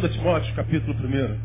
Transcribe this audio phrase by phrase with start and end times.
[0.00, 1.38] 2 Timóteo, capítulo 1.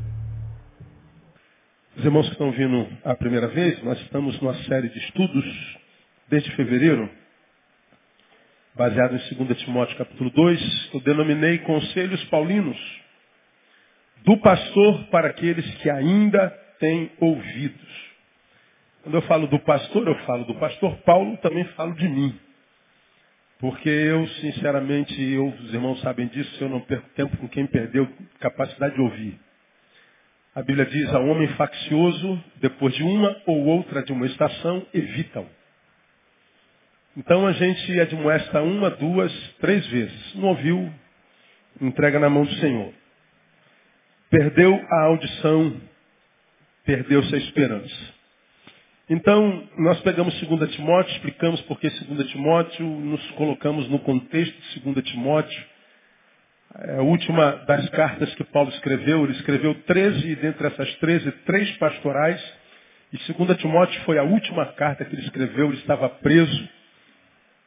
[1.98, 5.78] Os irmãos que estão vindo a primeira vez, nós estamos numa série de estudos
[6.30, 7.10] desde fevereiro,
[8.74, 12.78] baseado em 2 Timóteo, capítulo 2, eu denominei Conselhos Paulinos,
[14.24, 16.50] do pastor para aqueles que ainda
[16.80, 18.12] têm ouvidos.
[19.04, 22.40] Quando eu falo do pastor, eu falo do pastor Paulo, também falo de mim.
[23.60, 28.08] Porque eu, sinceramente, eu, os irmãos sabem disso, eu não perco tempo com quem perdeu
[28.40, 29.40] capacidade de ouvir.
[30.54, 35.48] A Bíblia diz, a homem faccioso, depois de uma ou outra de uma estação, evita-o.
[37.18, 40.36] Então a gente admoesta uma, duas, três vezes.
[40.36, 40.92] Não ouviu,
[41.82, 42.94] entrega na mão do Senhor.
[44.30, 45.82] Perdeu a audição,
[46.84, 48.15] perdeu-se a esperança.
[49.08, 54.80] Então, nós pegamos 2 Timóteo, explicamos por que 2 Timóteo, nos colocamos no contexto de
[54.80, 55.64] 2 Timóteo.
[56.80, 61.32] É a última das cartas que Paulo escreveu, ele escreveu 13, e dentre essas 13,
[61.46, 62.42] três pastorais.
[63.14, 66.70] E 2 Timóteo foi a última carta que ele escreveu, ele estava preso.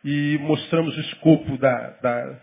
[0.04, 2.40] E mostramos o escopo da, da,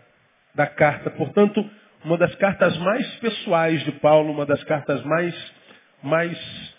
[0.54, 1.10] da carta.
[1.10, 1.68] Portanto,
[2.02, 5.52] uma das cartas mais pessoais de Paulo, uma das cartas mais,
[6.02, 6.75] mais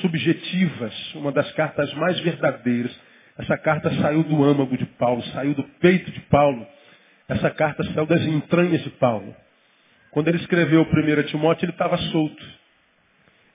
[0.00, 2.94] subjetivas, uma das cartas mais verdadeiras.
[3.38, 6.66] Essa carta saiu do âmago de Paulo, saiu do peito de Paulo.
[7.28, 9.34] Essa carta saiu das entranhas de Paulo.
[10.10, 12.44] Quando ele escreveu o 1 Timóteo, ele estava solto.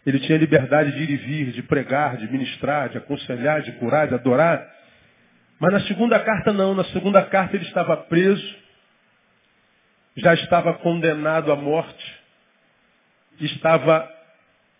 [0.05, 4.07] Ele tinha liberdade de ir e vir, de pregar, de ministrar, de aconselhar, de curar,
[4.07, 4.65] de adorar.
[5.59, 6.73] Mas na segunda carta não.
[6.73, 8.55] Na segunda carta ele estava preso,
[10.15, 12.19] já estava condenado à morte,
[13.39, 14.14] estava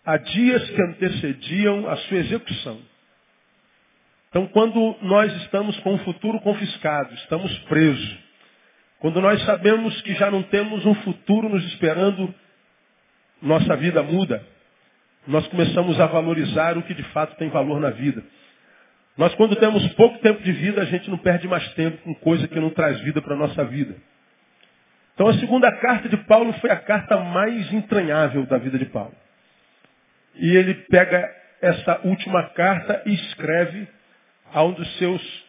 [0.06, 2.80] há dias que antecediam a sua execução.
[4.30, 8.18] Então, quando nós estamos com o futuro confiscado, estamos presos,
[9.00, 12.32] quando nós sabemos que já não temos um futuro nos esperando,
[13.42, 14.46] nossa vida muda.
[15.26, 18.22] Nós começamos a valorizar o que de fato tem valor na vida.
[19.16, 22.46] Nós, quando temos pouco tempo de vida, a gente não perde mais tempo com coisa
[22.46, 23.96] que não traz vida para a nossa vida.
[25.14, 29.14] Então, a segunda carta de Paulo foi a carta mais entranhável da vida de Paulo.
[30.36, 33.88] E ele pega essa última carta e escreve
[34.52, 35.46] a um dos seus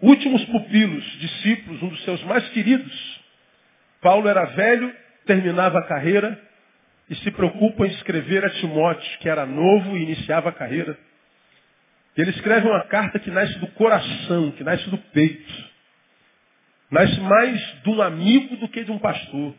[0.00, 3.20] últimos pupilos, discípulos, um dos seus mais queridos.
[4.00, 4.94] Paulo era velho,
[5.26, 6.40] terminava a carreira
[7.08, 10.96] e se preocupa em escrever a Timóteo, que era novo e iniciava a carreira.
[12.16, 15.70] Ele escreve uma carta que nasce do coração, que nasce do peito.
[16.90, 19.54] Nasce mais de um amigo do que de um pastor.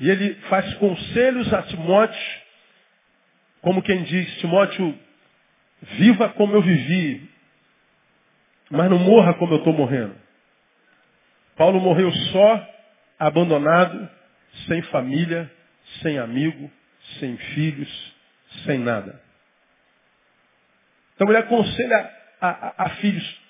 [0.00, 2.47] E ele faz conselhos a Timóteo
[3.60, 4.98] como quem diz, Timóteo,
[5.82, 7.28] viva como eu vivi,
[8.70, 10.14] mas não morra como eu estou morrendo.
[11.56, 12.68] Paulo morreu só,
[13.18, 14.08] abandonado,
[14.66, 15.50] sem família,
[16.02, 16.70] sem amigo,
[17.18, 18.14] sem filhos,
[18.64, 19.20] sem nada.
[21.14, 23.40] Então ele aconselha a, a, a filhos,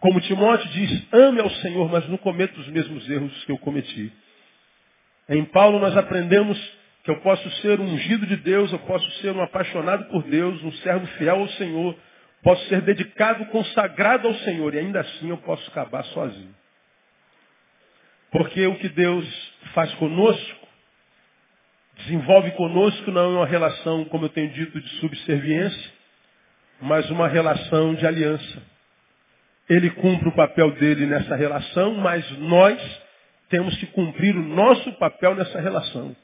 [0.00, 4.12] como Timóteo diz, ame ao Senhor, mas não cometa os mesmos erros que eu cometi.
[5.28, 6.77] Em Paulo nós aprendemos
[7.08, 10.62] que eu posso ser um ungido de Deus, eu posso ser um apaixonado por Deus,
[10.62, 11.96] um servo fiel ao Senhor,
[12.42, 16.54] posso ser dedicado, consagrado ao Senhor, e ainda assim eu posso acabar sozinho.
[18.30, 19.26] Porque o que Deus
[19.72, 20.68] faz conosco,
[21.96, 25.92] desenvolve conosco não é uma relação, como eu tenho dito, de subserviência,
[26.78, 28.62] mas uma relação de aliança.
[29.66, 33.00] Ele cumpre o papel dele nessa relação, mas nós
[33.48, 36.14] temos que cumprir o nosso papel nessa relação.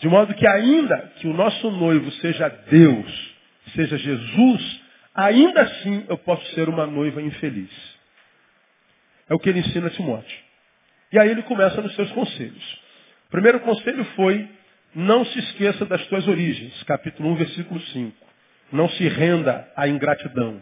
[0.00, 3.36] De modo que ainda que o nosso noivo seja Deus,
[3.74, 4.80] seja Jesus,
[5.14, 7.70] ainda assim eu posso ser uma noiva infeliz.
[9.28, 10.38] É o que ele ensina a Timóteo.
[11.12, 12.80] E aí ele começa nos seus conselhos.
[13.26, 14.48] O primeiro conselho foi,
[14.94, 16.82] não se esqueça das tuas origens.
[16.84, 18.16] Capítulo 1, versículo 5.
[18.72, 20.60] Não se renda à ingratidão.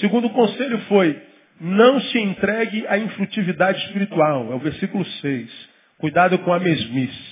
[0.00, 1.20] Segundo conselho foi,
[1.60, 4.52] não se entregue à infrutividade espiritual.
[4.52, 5.68] É o versículo 6.
[5.98, 7.31] Cuidado com a mesmice.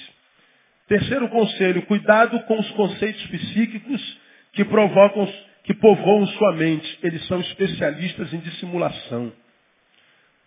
[0.91, 4.19] Terceiro conselho, cuidado com os conceitos psíquicos
[4.53, 5.33] que provocam,
[5.63, 6.99] que povoam sua mente.
[7.01, 9.33] Eles são especialistas em dissimulação.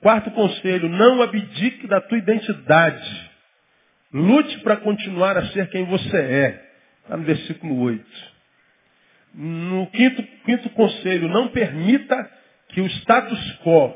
[0.02, 3.32] Quarto conselho, não abdique da tua identidade.
[4.12, 6.70] Lute para continuar a ser quem você é.
[7.04, 8.06] Está no versículo 8.
[9.36, 12.30] No quinto, quinto conselho, não permita
[12.68, 13.96] que o status quo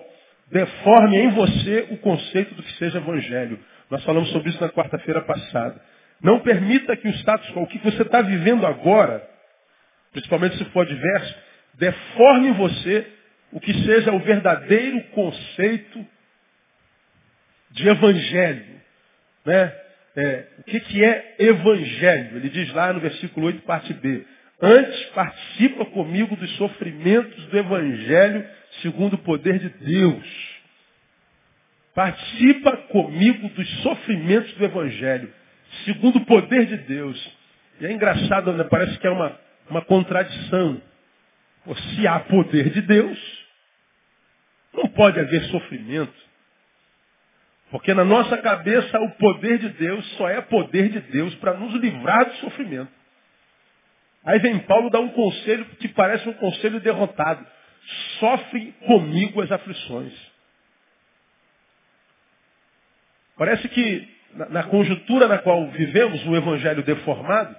[0.50, 3.60] deforme em você o conceito do que seja evangelho.
[3.92, 5.97] Nós falamos sobre isso na quarta-feira passada.
[6.22, 9.28] Não permita que o status quo, o que você está vivendo agora,
[10.12, 11.36] principalmente se for adverso,
[11.76, 13.08] deforme em você
[13.52, 16.06] o que seja o verdadeiro conceito
[17.72, 18.82] de evangelho.
[19.46, 19.74] Né?
[20.18, 22.38] é, o que, que é evangelho.
[22.38, 24.26] Ele diz lá no versículo 8, parte B.
[24.60, 28.44] Antes participa comigo dos sofrimentos do evangelho
[28.82, 30.58] segundo o poder de Deus.
[31.94, 35.32] Participa comigo dos sofrimentos do evangelho
[35.86, 37.38] segundo o poder de Deus.
[37.80, 38.64] E é engraçado, né?
[38.64, 39.40] parece que é uma,
[39.70, 40.82] uma contradição.
[41.96, 43.46] Se há poder de Deus,
[44.74, 46.14] não pode haver sofrimento.
[47.70, 51.74] Porque na nossa cabeça o poder de Deus só é poder de Deus para nos
[51.74, 52.92] livrar do sofrimento.
[54.24, 57.46] Aí vem Paulo dar um conselho que parece um conselho derrotado.
[58.20, 60.14] Sofre comigo as aflições.
[63.38, 64.17] Parece que
[64.50, 67.56] na, conjuntura na qual vivemos, um evangelho deformado,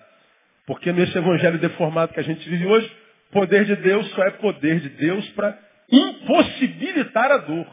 [0.66, 2.90] porque nesse evangelho deformado que a gente vive hoje,
[3.32, 5.58] poder de Deus só é poder de Deus para
[5.90, 7.66] impossibilitar a dor.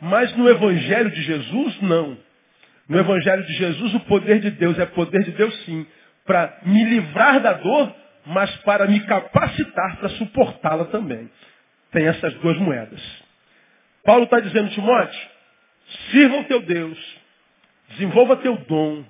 [0.00, 2.16] Mas no Evangelho de Jesus, não.
[2.88, 5.86] No Evangelho de Jesus, o poder de Deus é poder de Deus, sim,
[6.24, 7.94] para me livrar da dor,
[8.26, 11.30] mas para me capacitar para suportá-la também.
[11.92, 13.00] Tem essas duas moedas.
[14.04, 15.20] Paulo está dizendo, Timóteo,
[16.10, 17.19] sirva o teu Deus,
[17.90, 19.04] desenvolva teu dom,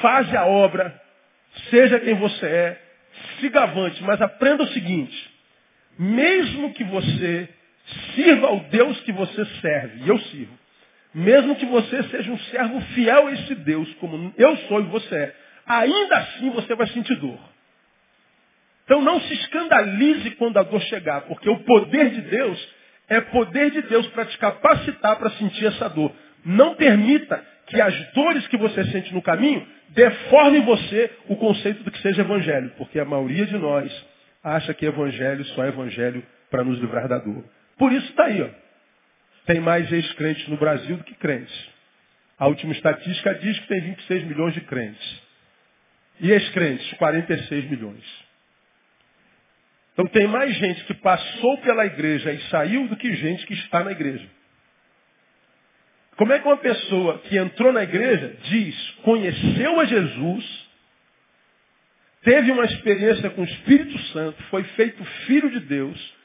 [0.00, 1.00] faz a obra,
[1.70, 2.82] seja quem você é,
[3.40, 5.30] siga avante, mas aprenda o seguinte,
[5.98, 7.48] mesmo que você
[8.14, 10.58] Sirva ao Deus que você serve, e eu sirvo.
[11.14, 15.14] Mesmo que você seja um servo fiel a esse Deus, como eu sou e você
[15.14, 15.34] é,
[15.66, 17.38] ainda assim você vai sentir dor.
[18.84, 22.68] Então não se escandalize quando a dor chegar, porque o poder de Deus
[23.08, 26.12] é poder de Deus para te capacitar para sentir essa dor.
[26.44, 31.90] Não permita que as dores que você sente no caminho deformem você o conceito do
[31.90, 33.92] que seja evangelho, porque a maioria de nós
[34.42, 37.44] acha que evangelho só é evangelho para nos livrar da dor.
[37.78, 38.42] Por isso está aí.
[38.42, 38.48] Ó.
[39.46, 41.70] Tem mais ex-crentes no Brasil do que crentes.
[42.38, 45.22] A última estatística diz que tem 26 milhões de crentes.
[46.20, 48.04] E ex-crentes, 46 milhões.
[49.92, 53.84] Então tem mais gente que passou pela igreja e saiu do que gente que está
[53.84, 54.26] na igreja.
[56.16, 60.68] Como é que uma pessoa que entrou na igreja diz, conheceu a Jesus,
[62.22, 66.22] teve uma experiência com o Espírito Santo, foi feito filho de Deus,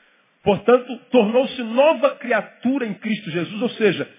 [0.48, 4.10] Portanto, tornou-se nova criatura em Cristo Jesus, ou seja,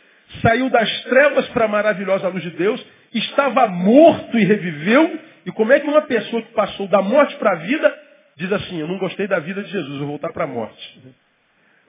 [0.42, 2.84] saiu das trevas para a maravilhosa luz de Deus,
[3.14, 5.18] estava morto e reviveu.
[5.46, 7.98] E como é que uma pessoa que passou da morte para a vida
[8.36, 11.00] diz assim, eu não gostei da vida de Jesus, vou voltar para a morte.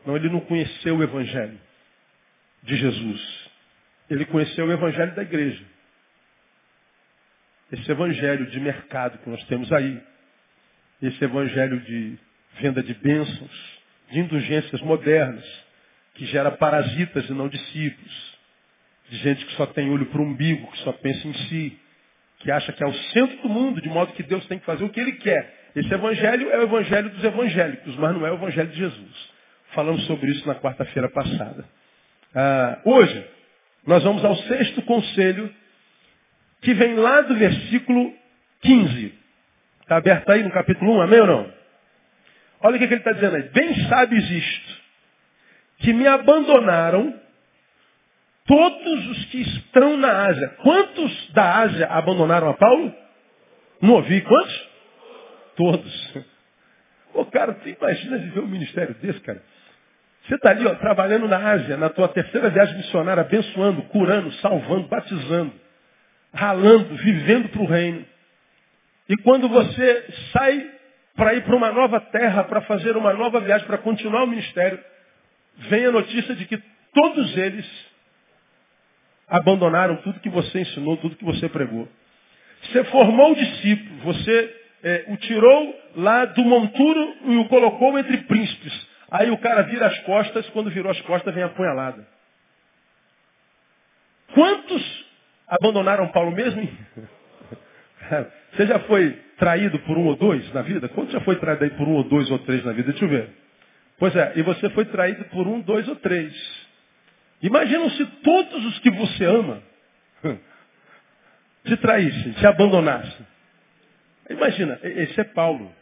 [0.06, 1.60] Não, ele não conheceu o Evangelho
[2.64, 3.49] de Jesus.
[4.09, 5.63] Ele conheceu o Evangelho da igreja.
[7.71, 10.01] Esse Evangelho de mercado que nós temos aí.
[11.01, 12.17] Esse Evangelho de
[12.59, 13.79] venda de bênçãos
[14.09, 15.45] de indulgências modernas,
[16.15, 18.38] que gera parasitas e não discípulos,
[19.09, 21.79] de gente que só tem olho para o umbigo, que só pensa em si,
[22.39, 24.83] que acha que é o centro do mundo, de modo que Deus tem que fazer
[24.83, 25.57] o que Ele quer.
[25.75, 29.29] Esse evangelho é o evangelho dos evangélicos, mas não é o evangelho de Jesus.
[29.71, 31.63] Falamos sobre isso na quarta-feira passada.
[32.33, 33.27] Ah, hoje,
[33.86, 35.54] nós vamos ao sexto conselho,
[36.62, 38.14] que vem lá do versículo
[38.62, 39.14] 15.
[39.81, 41.54] Está aberto aí no capítulo 1, amém ou não?
[42.62, 43.44] Olha o que, ele está dizendo aí.
[43.50, 44.81] Bem sabes isto,
[45.80, 47.19] que me abandonaram
[48.45, 50.50] todos os que estão na Ásia.
[50.62, 52.94] Quantos da Ásia abandonaram a Paulo?
[53.81, 54.21] Não ouvi.
[54.21, 54.69] Quantos?
[55.56, 56.16] Todos.
[57.14, 59.42] Ô, cara, você imagina viver um ministério desse, cara?
[60.30, 64.88] Você está ali, ó, trabalhando na Ásia, na tua terceira viagem missionária, abençoando, curando, salvando,
[64.88, 65.52] batizando,
[66.31, 68.06] ralando, vivendo para o reino.
[69.09, 70.69] E quando você sai
[71.16, 74.80] para ir para uma nova terra, para fazer uma nova viagem, para continuar o ministério,
[75.68, 76.62] vem a notícia de que
[76.94, 77.66] todos eles
[79.28, 81.90] abandonaram tudo que você ensinou, tudo que você pregou.
[82.66, 88.18] Você formou o discípulo, você é, o tirou lá do monturo e o colocou entre
[88.18, 88.89] príncipes.
[89.11, 92.07] Aí o cara vira as costas, quando virou as costas vem a punhalada.
[94.33, 95.06] Quantos
[95.47, 96.61] abandonaram Paulo mesmo?
[98.54, 100.87] Você já foi traído por um ou dois na vida?
[100.89, 102.92] Quanto já foi traído aí por um ou dois ou três na vida?
[102.92, 103.30] Deixa eu ver.
[103.97, 106.33] Pois é, e você foi traído por um, dois ou três.
[107.42, 109.61] Imagina se todos os que você ama
[111.66, 113.28] te traíssem, te abandonassem.
[114.30, 115.73] Imagina, esse é Paulo.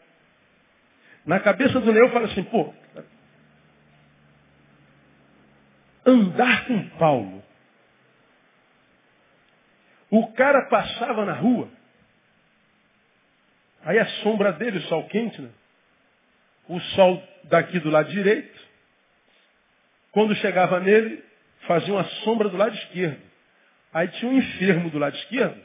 [1.26, 2.72] Na cabeça do Neo fala assim, pô,
[6.08, 7.44] andar com Paulo.
[10.10, 11.68] O cara passava na rua,
[13.88, 15.48] Aí a sombra dele, o sol quente, né?
[16.68, 18.60] o sol daqui do lado direito,
[20.12, 21.24] quando chegava nele,
[21.66, 23.18] fazia uma sombra do lado esquerdo.
[23.94, 25.58] Aí tinha um enfermo do lado esquerdo.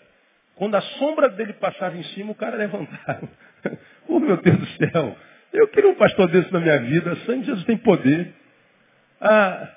[0.56, 3.28] Quando a sombra dele passava em cima, o cara levantava.
[4.08, 5.18] oh, meu Deus do céu.
[5.52, 7.16] Eu queria um pastor desse na minha vida.
[7.26, 8.34] Sangue de Jesus tem poder.
[9.20, 9.70] Ah,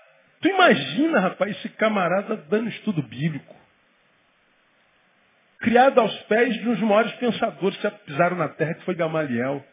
[0.46, 3.56] tu imagina, rapaz, esse camarada dando estudo bíblico.
[5.58, 9.64] Criado aos pés de um dos maiores pensadores que pisaram na terra, que foi Gamaliel.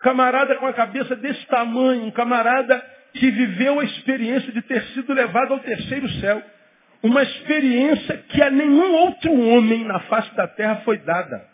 [0.00, 2.80] Camarada com a cabeça desse tamanho, um camarada
[3.12, 6.42] que viveu a experiência de ter sido levado ao terceiro céu.
[7.02, 11.46] Uma experiência que a nenhum outro homem na face da terra foi dada.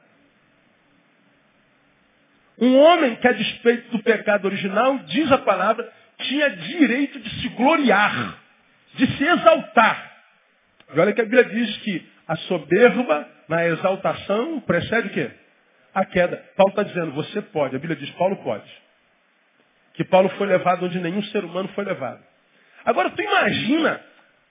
[2.60, 7.48] Um homem que, a despeito do pecado original, diz a palavra, tinha direito de se
[7.50, 8.38] gloriar,
[8.94, 10.12] de se exaltar.
[10.94, 15.30] E olha que a Bíblia diz que a soberba na exaltação precede o quê?
[15.94, 16.44] A queda.
[16.56, 17.76] Paulo está dizendo, você pode.
[17.76, 18.70] A Bíblia diz, Paulo pode.
[19.94, 22.22] Que Paulo foi levado onde nenhum ser humano foi levado.
[22.84, 24.00] Agora, tu imagina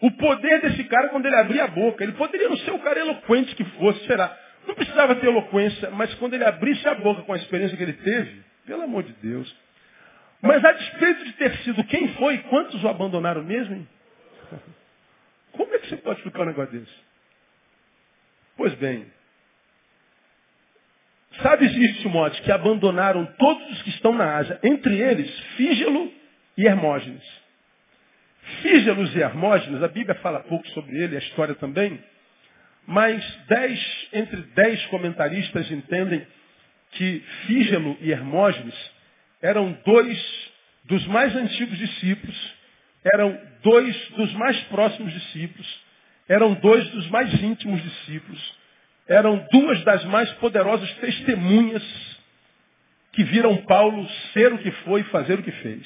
[0.01, 2.03] o poder desse cara quando ele abria a boca.
[2.03, 4.35] Ele poderia não ser o cara eloquente que fosse, será?
[4.67, 7.93] Não precisava ter eloquência, mas quando ele abrisse a boca com a experiência que ele
[7.93, 9.55] teve, pelo amor de Deus.
[10.41, 13.75] Mas a despeito de ter sido quem foi, quantos o abandonaram mesmo?
[13.75, 13.87] Hein?
[15.53, 17.07] Como é que você pode explicar um negócio desse?
[18.55, 19.05] Pois bem,
[21.41, 26.11] sabes isso, Timóteo, que abandonaram todos os que estão na Ásia, entre eles Fígelo
[26.57, 27.23] e Hermógenes.
[28.61, 32.01] Fígelos e Hermógenes, a Bíblia fala pouco sobre ele, a história também,
[32.85, 36.25] mas dez, entre dez comentaristas entendem
[36.91, 38.96] que Fígelo e Hermógenes
[39.41, 40.51] eram dois
[40.85, 42.55] dos mais antigos discípulos,
[43.03, 45.85] eram dois dos mais próximos discípulos,
[46.27, 48.57] eram dois dos mais íntimos discípulos,
[49.07, 51.83] eram duas das mais poderosas testemunhas
[53.13, 55.85] que viram Paulo ser o que foi e fazer o que fez.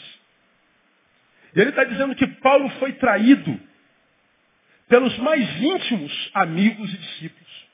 [1.56, 3.60] E ele está dizendo que Paulo foi traído
[4.88, 7.68] pelos mais íntimos amigos e discípulos.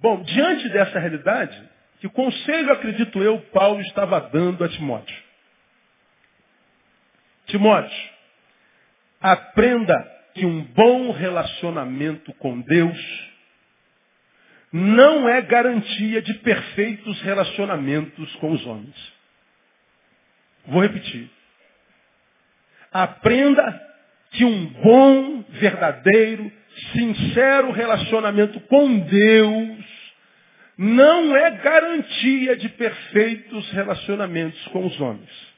[0.00, 1.73] Bom, diante dessa realidade,
[2.04, 5.16] que conselho, acredito eu, Paulo estava dando a Timóteo?
[7.46, 8.10] Timóteo,
[9.18, 9.94] aprenda
[10.34, 13.30] que um bom relacionamento com Deus
[14.70, 19.12] não é garantia de perfeitos relacionamentos com os homens.
[20.66, 21.30] Vou repetir.
[22.92, 23.82] Aprenda
[24.32, 26.52] que um bom, verdadeiro,
[26.92, 30.03] sincero relacionamento com Deus
[30.76, 35.54] não é garantia de perfeitos relacionamentos com os homens.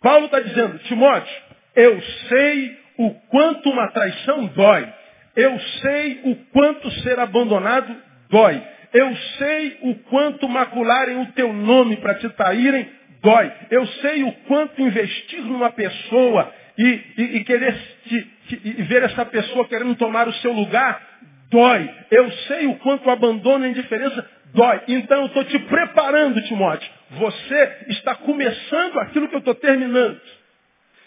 [0.00, 1.42] Paulo está dizendo, Timóteo,
[1.74, 4.92] eu sei o quanto uma traição dói.
[5.34, 7.94] Eu sei o quanto ser abandonado
[8.30, 8.62] dói.
[8.92, 12.88] Eu sei o quanto macularem o teu nome para te traírem
[13.20, 13.52] dói.
[13.70, 17.74] Eu sei o quanto investir numa pessoa e, e, e querer
[18.06, 21.13] te, te, e ver essa pessoa querendo tomar o seu lugar,
[21.54, 21.94] dói.
[22.10, 24.82] Eu sei o quanto o abandono e a indiferença dói.
[24.88, 26.90] Então eu estou te preparando, Timóteo.
[27.12, 30.20] Você está começando aquilo que eu estou terminando.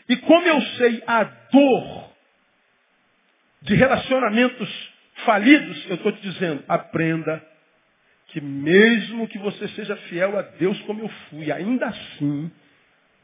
[0.07, 2.09] E como eu sei a dor
[3.61, 4.69] de relacionamentos
[5.25, 7.45] falidos, eu estou te dizendo, aprenda
[8.27, 12.51] que mesmo que você seja fiel a Deus como eu fui, ainda assim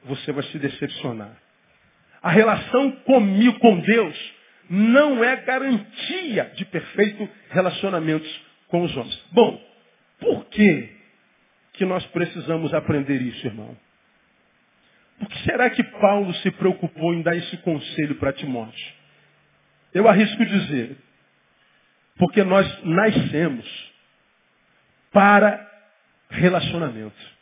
[0.04, 1.32] você vai se decepcionar.
[2.22, 4.34] A relação comigo, com Deus,
[4.74, 9.24] não é garantia de perfeito relacionamentos com os homens.
[9.32, 9.64] Bom,
[10.20, 10.90] por que,
[11.74, 13.78] que nós precisamos aprender isso, irmão?
[15.20, 18.94] Por que será que Paulo se preocupou em dar esse conselho para Timóteo?
[19.94, 20.98] Eu arrisco dizer,
[22.18, 23.94] porque nós nascemos
[25.12, 25.72] para
[26.32, 27.34] relacionamento.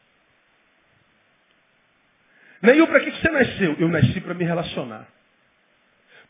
[2.62, 3.78] Neil, para que você nasceu?
[3.80, 5.08] Eu nasci para me relacionar.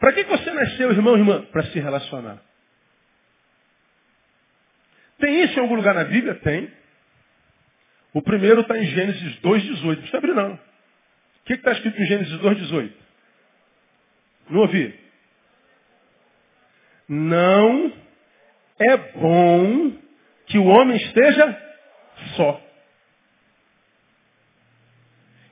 [0.01, 1.43] Para que você nasceu, irmão e irmã?
[1.51, 2.41] Para se relacionar.
[5.20, 6.34] Tem isso em algum lugar na Bíblia?
[6.36, 6.74] Tem.
[8.12, 9.84] O primeiro está em Gênesis 2,18.
[9.84, 10.53] Não precisa abrir, não.
[10.55, 10.60] O
[11.46, 12.91] que está escrito em Gênesis 2,18?
[14.50, 15.00] Não ouvi?
[17.08, 17.93] Não
[18.79, 19.91] é bom
[20.48, 21.77] que o homem esteja
[22.36, 22.60] só.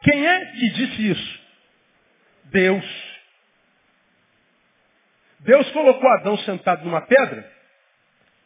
[0.01, 1.39] Quem é que disse isso?
[2.45, 3.08] Deus.
[5.39, 7.49] Deus colocou Adão sentado numa pedra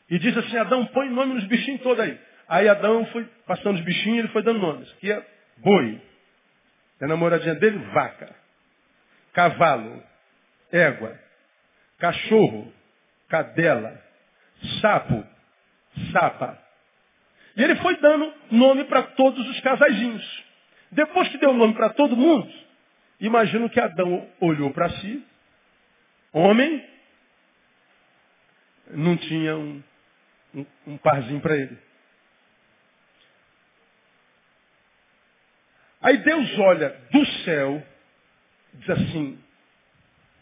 [0.10, 2.20] e disse assim, Adão, põe nome nos bichinhos todos aí.
[2.48, 4.92] Aí Adão foi passando os bichinhos e ele foi dando nomes.
[4.94, 5.26] Aqui é
[5.58, 6.02] boi.
[7.02, 8.36] É a namoradinha dele, vaca.
[9.34, 10.04] Cavalo.
[10.72, 11.18] Égua.
[11.98, 12.72] Cachorro.
[13.30, 14.00] Cadela.
[14.82, 15.26] Sapo.
[16.12, 16.60] Sapa.
[17.56, 20.44] E ele foi dando nome para todos os casaizinhos.
[20.92, 22.52] Depois que deu nome para todo mundo,
[23.24, 25.26] Imagino que Adão olhou para si,
[26.34, 26.86] homem,
[28.90, 29.84] não tinha um,
[30.54, 31.78] um, um parzinho para ele.
[36.02, 37.82] Aí Deus olha do céu
[38.74, 39.40] diz assim,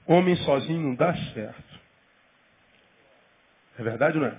[0.06, 1.80] homem sozinho não dá certo.
[3.78, 4.38] É verdade ou não é?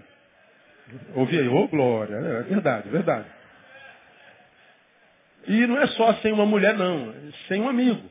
[1.14, 3.28] Ouvi aí, ô oh, glória, é verdade, é verdade.
[5.46, 8.08] E não é só sem uma mulher, não, é sem um amigo.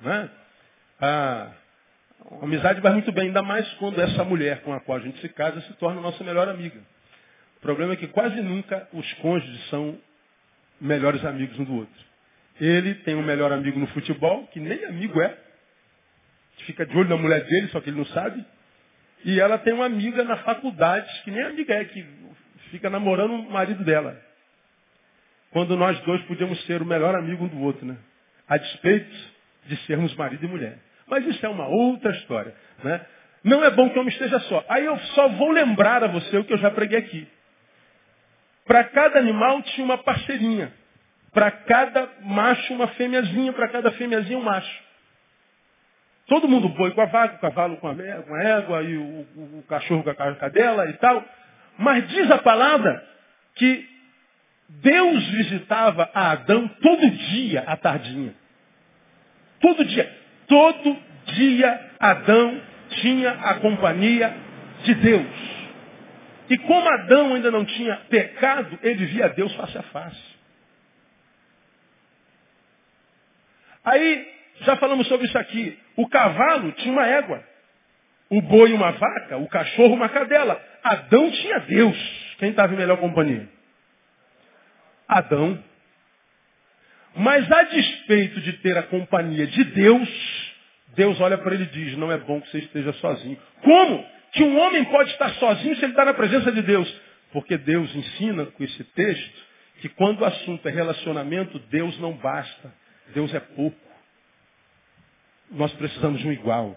[0.00, 0.30] Né?
[1.00, 1.52] A,
[2.40, 5.20] a amizade vai muito bem, ainda mais quando essa mulher com a qual a gente
[5.20, 6.80] se casa se torna nossa melhor amiga.
[7.56, 9.98] O problema é que quase nunca os cônjuges são
[10.80, 12.04] melhores amigos um do outro.
[12.60, 15.36] Ele tem um melhor amigo no futebol, que nem amigo é,
[16.66, 18.44] fica de olho na mulher dele, só que ele não sabe.
[19.24, 22.06] E ela tem uma amiga na faculdade, que nem amiga é, que
[22.70, 24.20] fica namorando o marido dela.
[25.50, 27.96] Quando nós dois podíamos ser o melhor amigo um do outro, né?
[28.48, 29.16] A despeito
[29.66, 30.78] de sermos marido e mulher.
[31.10, 32.54] Mas isso é uma outra história.
[32.84, 33.00] Né?
[33.42, 34.64] Não é bom que eu me esteja só.
[34.68, 37.28] Aí eu só vou lembrar a você o que eu já preguei aqui.
[38.64, 40.72] Para cada animal tinha uma parceirinha.
[41.32, 44.82] Para cada macho uma fêmeazinha, para cada fêmeazinha um macho.
[46.26, 49.02] Todo mundo boi com a vaca, o cavalo com a, com a égua, e o,
[49.02, 51.24] o, o cachorro com a cadela e tal.
[51.76, 53.04] Mas diz a palavra
[53.56, 53.88] que
[54.68, 58.34] Deus visitava a Adão todo dia à tardinha.
[59.60, 60.19] Todo dia.
[60.50, 62.60] Todo dia Adão
[63.00, 64.34] tinha a companhia
[64.82, 65.60] de Deus.
[66.48, 70.30] E como Adão ainda não tinha pecado, ele via Deus face a face.
[73.84, 74.28] Aí,
[74.62, 75.78] já falamos sobre isso aqui.
[75.94, 77.44] O cavalo tinha uma égua.
[78.28, 80.60] O boi uma vaca, o cachorro uma cadela.
[80.82, 81.96] Adão tinha Deus.
[82.38, 83.48] Quem estava em melhor companhia?
[85.06, 85.62] Adão.
[87.14, 90.08] Mas a despeito de ter a companhia de Deus,
[90.94, 93.38] Deus olha para ele e diz, não é bom que você esteja sozinho.
[93.62, 97.00] Como que um homem pode estar sozinho se ele está na presença de Deus?
[97.32, 99.50] Porque Deus ensina com esse texto
[99.80, 102.72] que quando o assunto é relacionamento, Deus não basta.
[103.14, 103.78] Deus é pouco.
[105.50, 106.76] Nós precisamos de um igual.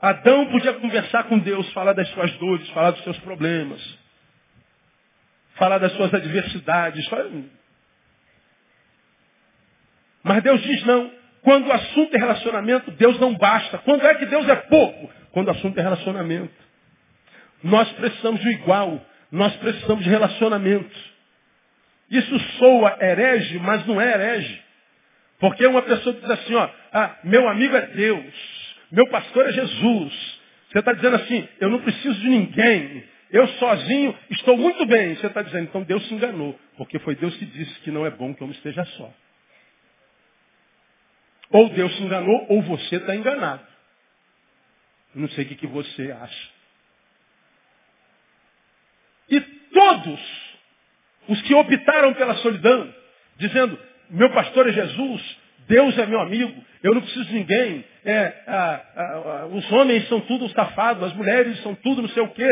[0.00, 3.98] Adão podia conversar com Deus, falar das suas dores, falar dos seus problemas,
[5.54, 7.08] falar das suas adversidades.
[10.26, 11.08] Mas Deus diz não.
[11.42, 13.78] Quando o assunto é relacionamento, Deus não basta.
[13.78, 15.08] Quando é que Deus é pouco?
[15.30, 16.52] Quando o assunto é relacionamento.
[17.62, 19.00] Nós precisamos de igual.
[19.30, 20.90] Nós precisamos de relacionamento.
[22.10, 24.60] Isso soa herege, mas não é herege.
[25.38, 30.40] Porque uma pessoa diz assim, ó, ah, meu amigo é Deus, meu pastor é Jesus.
[30.70, 35.14] Você está dizendo assim, eu não preciso de ninguém, eu sozinho estou muito bem.
[35.14, 38.10] Você está dizendo, então Deus se enganou, porque foi Deus que disse que não é
[38.10, 39.12] bom que eu esteja só.
[41.50, 43.64] Ou Deus se enganou, ou você está enganado.
[45.14, 46.48] Não sei o que, que você acha.
[49.30, 50.20] E todos
[51.28, 52.94] os que optaram pela solidão,
[53.36, 53.78] dizendo,
[54.10, 55.36] meu pastor é Jesus,
[55.68, 58.32] Deus é meu amigo, eu não preciso de ninguém, é,
[59.50, 62.48] os homens são tudo safados, as mulheres são tudo não sei o quê.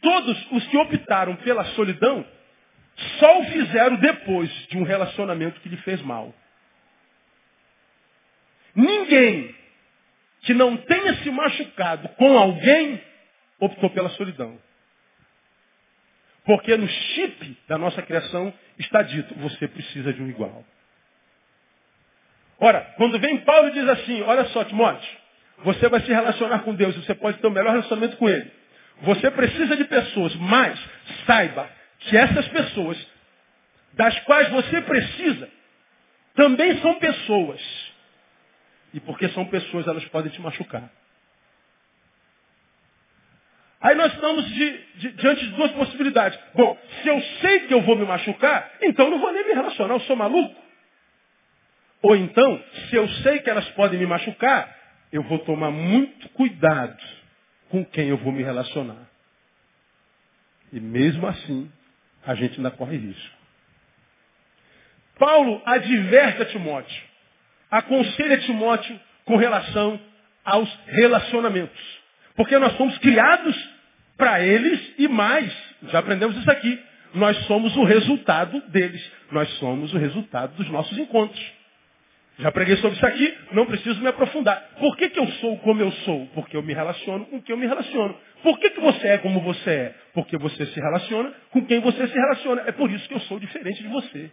[0.00, 2.24] Todos os que optaram pela solidão
[3.18, 6.34] só o fizeram depois de um relacionamento que lhe fez mal.
[8.76, 9.54] Ninguém
[10.42, 13.02] que não tenha se machucado com alguém
[13.58, 14.58] optou pela solidão.
[16.44, 20.64] Porque no chip da nossa criação está dito, você precisa de um igual.
[22.60, 25.18] Ora, quando vem Paulo e diz assim, olha só, Timóteo,
[25.64, 28.50] você vai se relacionar com Deus, você pode ter o melhor relacionamento com Ele.
[29.02, 30.78] Você precisa de pessoas, mas
[31.26, 33.06] saiba que essas pessoas,
[33.94, 35.50] das quais você precisa,
[36.34, 37.85] também são pessoas
[38.96, 40.90] e porque são pessoas, elas podem te machucar.
[43.78, 46.38] Aí nós estamos de, de, diante de duas possibilidades.
[46.54, 49.92] Bom, se eu sei que eu vou me machucar, então não vou nem me relacionar,
[49.92, 50.56] eu sou maluco.
[52.00, 54.74] Ou então, se eu sei que elas podem me machucar,
[55.12, 56.96] eu vou tomar muito cuidado
[57.68, 59.10] com quem eu vou me relacionar.
[60.72, 61.70] E mesmo assim,
[62.26, 63.36] a gente ainda corre risco.
[65.18, 67.05] Paulo adverte a Timóteo
[67.70, 70.00] aconselha Timóteo com relação
[70.44, 71.98] aos relacionamentos.
[72.36, 73.56] Porque nós somos criados
[74.16, 75.52] para eles e mais.
[75.90, 76.78] Já aprendemos isso aqui.
[77.14, 79.02] Nós somos o resultado deles.
[79.32, 81.40] Nós somos o resultado dos nossos encontros.
[82.38, 84.62] Já preguei sobre isso aqui, não preciso me aprofundar.
[84.78, 86.26] Por que, que eu sou como eu sou?
[86.34, 88.14] Porque eu me relaciono com quem eu me relaciono.
[88.42, 89.94] Por que, que você é como você é?
[90.12, 92.64] Porque você se relaciona com quem você se relaciona.
[92.66, 94.30] É por isso que eu sou diferente de você.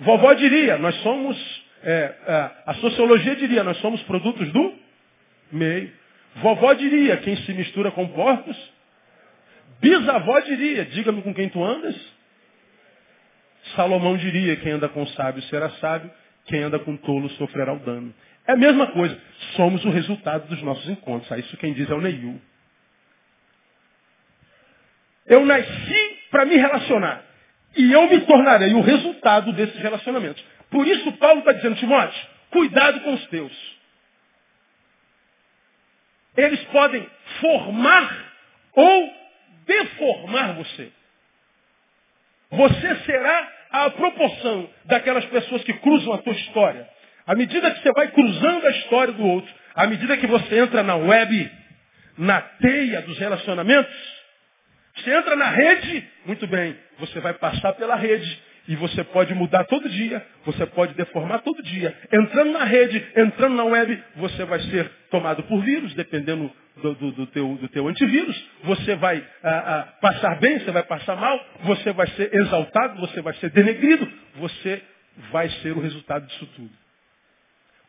[0.00, 4.74] Vovó diria, nós somos, é, é, a sociologia diria, nós somos produtos do
[5.52, 5.92] meio.
[6.36, 8.56] Vovó diria, quem se mistura com porcos.
[9.80, 11.96] Bisavó diria, diga-me com quem tu andas.
[13.74, 16.10] Salomão diria, quem anda com sábio será sábio,
[16.46, 18.14] quem anda com tolo sofrerá o dano.
[18.46, 19.20] É a mesma coisa,
[19.56, 21.30] somos o resultado dos nossos encontros.
[21.30, 22.40] Ah, isso quem diz é o Neil.
[25.26, 27.27] Eu nasci para me relacionar.
[27.76, 30.42] E eu me tornarei o resultado desses relacionamentos.
[30.70, 33.78] Por isso Paulo está dizendo, Timóteo, cuidado com os teus.
[36.36, 37.08] Eles podem
[37.40, 38.32] formar
[38.74, 39.14] ou
[39.66, 40.90] deformar você.
[42.50, 46.88] Você será a proporção daquelas pessoas que cruzam a tua história.
[47.26, 50.82] À medida que você vai cruzando a história do outro, à medida que você entra
[50.82, 51.50] na web,
[52.16, 54.17] na teia dos relacionamentos,
[55.02, 59.64] você entra na rede, muito bem, você vai passar pela rede e você pode mudar
[59.64, 61.96] todo dia, você pode deformar todo dia.
[62.12, 67.12] Entrando na rede, entrando na web, você vai ser tomado por vírus, dependendo do, do,
[67.12, 68.36] do, teu, do teu, antivírus.
[68.64, 73.22] Você vai ah, ah, passar bem, você vai passar mal, você vai ser exaltado, você
[73.22, 74.06] vai ser denegrido,
[74.36, 74.82] você
[75.30, 76.70] vai ser o resultado disso tudo.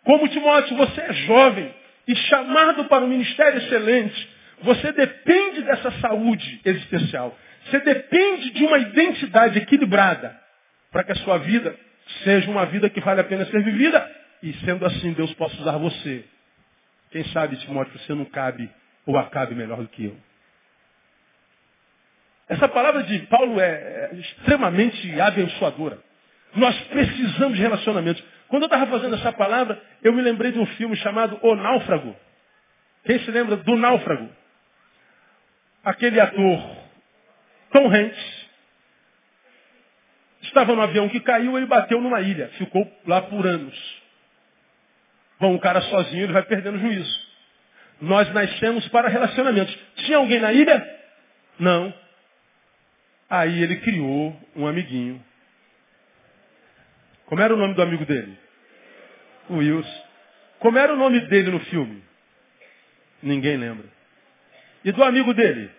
[0.05, 1.73] Como Timóteo, você é jovem
[2.07, 4.28] e chamado para um ministério excelente.
[4.61, 7.37] Você depende dessa saúde existencial.
[7.65, 10.37] Você depende de uma identidade equilibrada
[10.91, 11.75] para que a sua vida
[12.23, 14.09] seja uma vida que vale a pena ser vivida.
[14.41, 16.25] E sendo assim, Deus possa usar você.
[17.11, 18.69] Quem sabe, Timóteo, você não cabe
[19.05, 20.17] ou acabe melhor do que eu.
[22.47, 25.99] Essa palavra de Paulo é, é extremamente abençoadora.
[26.55, 28.23] Nós precisamos de relacionamentos.
[28.47, 32.15] Quando eu estava fazendo essa palavra, eu me lembrei de um filme chamado O Náufrago.
[33.05, 34.29] Quem se lembra do Náufrago?
[35.83, 36.79] Aquele ator
[37.71, 38.47] Tom Hanks
[40.41, 43.99] estava no avião que caiu, ele bateu numa ilha, ficou lá por anos.
[45.39, 47.29] Bom, o cara sozinho ele vai perdendo juízo.
[48.01, 49.77] Nós nascemos para relacionamentos.
[49.97, 50.99] Tinha alguém na ilha?
[51.59, 51.93] Não.
[53.29, 55.23] Aí ele criou um amiguinho.
[57.25, 58.37] Como era o nome do amigo dele?
[59.49, 60.03] Wilson.
[60.59, 62.03] Como era o nome dele no filme?
[63.21, 63.85] Ninguém lembra.
[64.83, 65.69] E do amigo dele?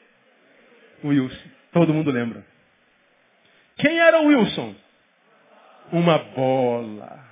[1.04, 1.48] Wilson.
[1.72, 2.44] Todo mundo lembra.
[3.76, 4.74] Quem era o Wilson?
[5.92, 7.24] Uma bola.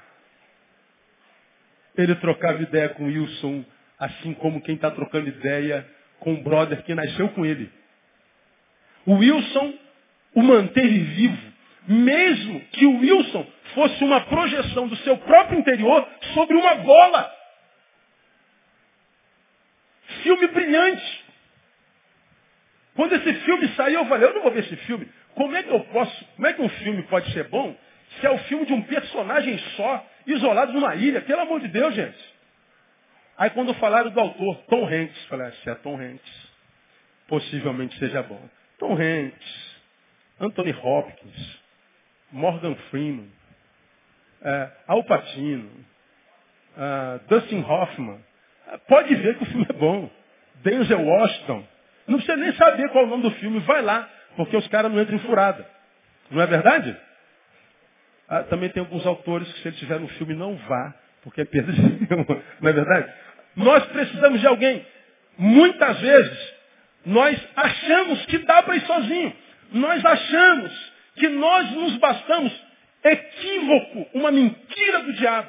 [1.96, 3.64] Ele trocava ideia com o Wilson,
[3.98, 5.86] assim como quem está trocando ideia
[6.20, 7.70] com o brother que nasceu com ele.
[9.04, 9.74] O Wilson
[10.34, 11.52] o manteve vivo,
[11.88, 17.32] mesmo que o Wilson fosse uma projeção do seu próprio interior sobre uma bola.
[20.22, 21.17] Filme brilhante.
[22.98, 25.08] Quando esse filme saiu, eu falei, eu não vou ver esse filme.
[25.36, 27.72] Como é que eu posso, como é que um filme pode ser bom
[28.18, 31.20] se é o filme de um personagem só, isolado numa ilha?
[31.20, 32.18] Pelo amor de Deus, gente.
[33.36, 36.50] Aí quando falaram do autor, Tom Hanks, falei, ah, se é Tom Hanks,
[37.28, 38.42] possivelmente seja bom.
[38.80, 39.80] Tom Hanks,
[40.40, 41.60] Anthony Hopkins,
[42.32, 43.30] Morgan Freeman,
[44.42, 45.70] é, Al Pacino,
[46.76, 48.18] uh, Dustin Hoffman.
[48.88, 50.10] Pode ver que o filme é bom.
[50.64, 51.77] Denzel Washington.
[52.08, 54.90] Não precisa nem saber qual é o nome do filme, vai lá, porque os caras
[54.90, 55.64] não entram em furada.
[56.30, 56.96] Não é verdade?
[58.28, 61.44] Ah, também tem alguns autores que se ele estiver no filme não vá, porque é
[61.44, 62.42] perda de tempo.
[62.60, 63.12] Não é verdade?
[63.56, 64.84] Nós precisamos de alguém.
[65.36, 66.54] Muitas vezes,
[67.06, 69.32] nós achamos que dá para ir sozinho.
[69.72, 72.68] Nós achamos que nós nos bastamos.
[73.04, 75.48] Equívoco, uma mentira do diabo.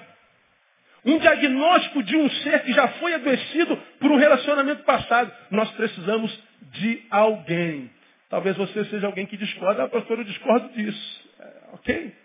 [1.06, 5.32] Um diagnóstico de um ser que já foi adoecido por um relacionamento passado.
[5.50, 7.90] Nós precisamos de alguém.
[8.30, 9.84] Talvez você seja alguém que discorda.
[9.84, 11.30] Ah, pastor, eu discordo disso.
[11.40, 12.16] É, ok?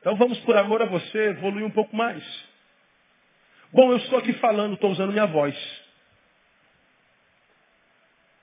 [0.00, 2.22] Então vamos, por amor a você, evoluir um pouco mais.
[3.72, 5.56] Bom, eu estou aqui falando, estou usando minha voz.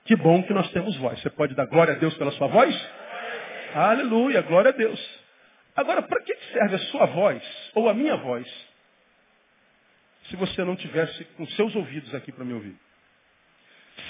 [0.04, 1.18] Que bom que nós temos voz.
[1.20, 2.90] Você pode dar glória a Deus pela sua voz?
[3.74, 5.00] Aleluia, glória a Deus.
[5.74, 7.42] Agora, para que serve a sua voz
[7.74, 8.46] ou a minha voz
[10.28, 12.76] se você não tivesse com seus ouvidos aqui para me ouvir?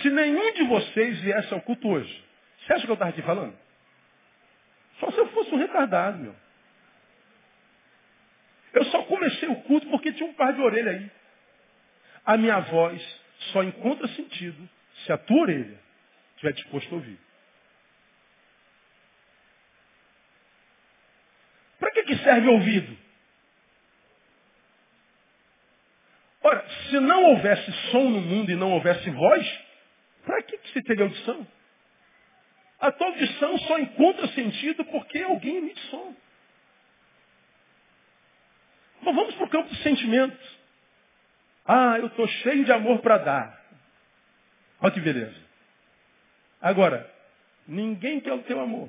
[0.00, 2.24] Se nenhum de vocês viesse ao culto hoje,
[2.58, 3.56] você acha que eu estava aqui falando?
[4.98, 6.34] Só se eu fosse um retardado, meu.
[8.72, 11.10] Eu só comecei o culto porque tinha um par de orelha aí.
[12.26, 13.20] A minha voz
[13.52, 14.68] só encontra sentido
[15.04, 15.78] se a tua orelha
[16.30, 17.18] estiver disposto a ouvir.
[21.78, 22.96] Para que, que serve o ouvido?
[26.42, 29.63] Ora, se não houvesse som no mundo e não houvesse voz,
[30.24, 31.46] para que, que você teria audição?
[32.80, 36.14] A tua audição só encontra sentido porque alguém emite som.
[39.02, 40.58] Mas vamos para o campo dos sentimentos.
[41.66, 43.64] Ah, eu estou cheio de amor para dar.
[44.80, 45.36] Olha que beleza.
[46.60, 47.10] Agora,
[47.66, 48.88] ninguém quer o teu amor.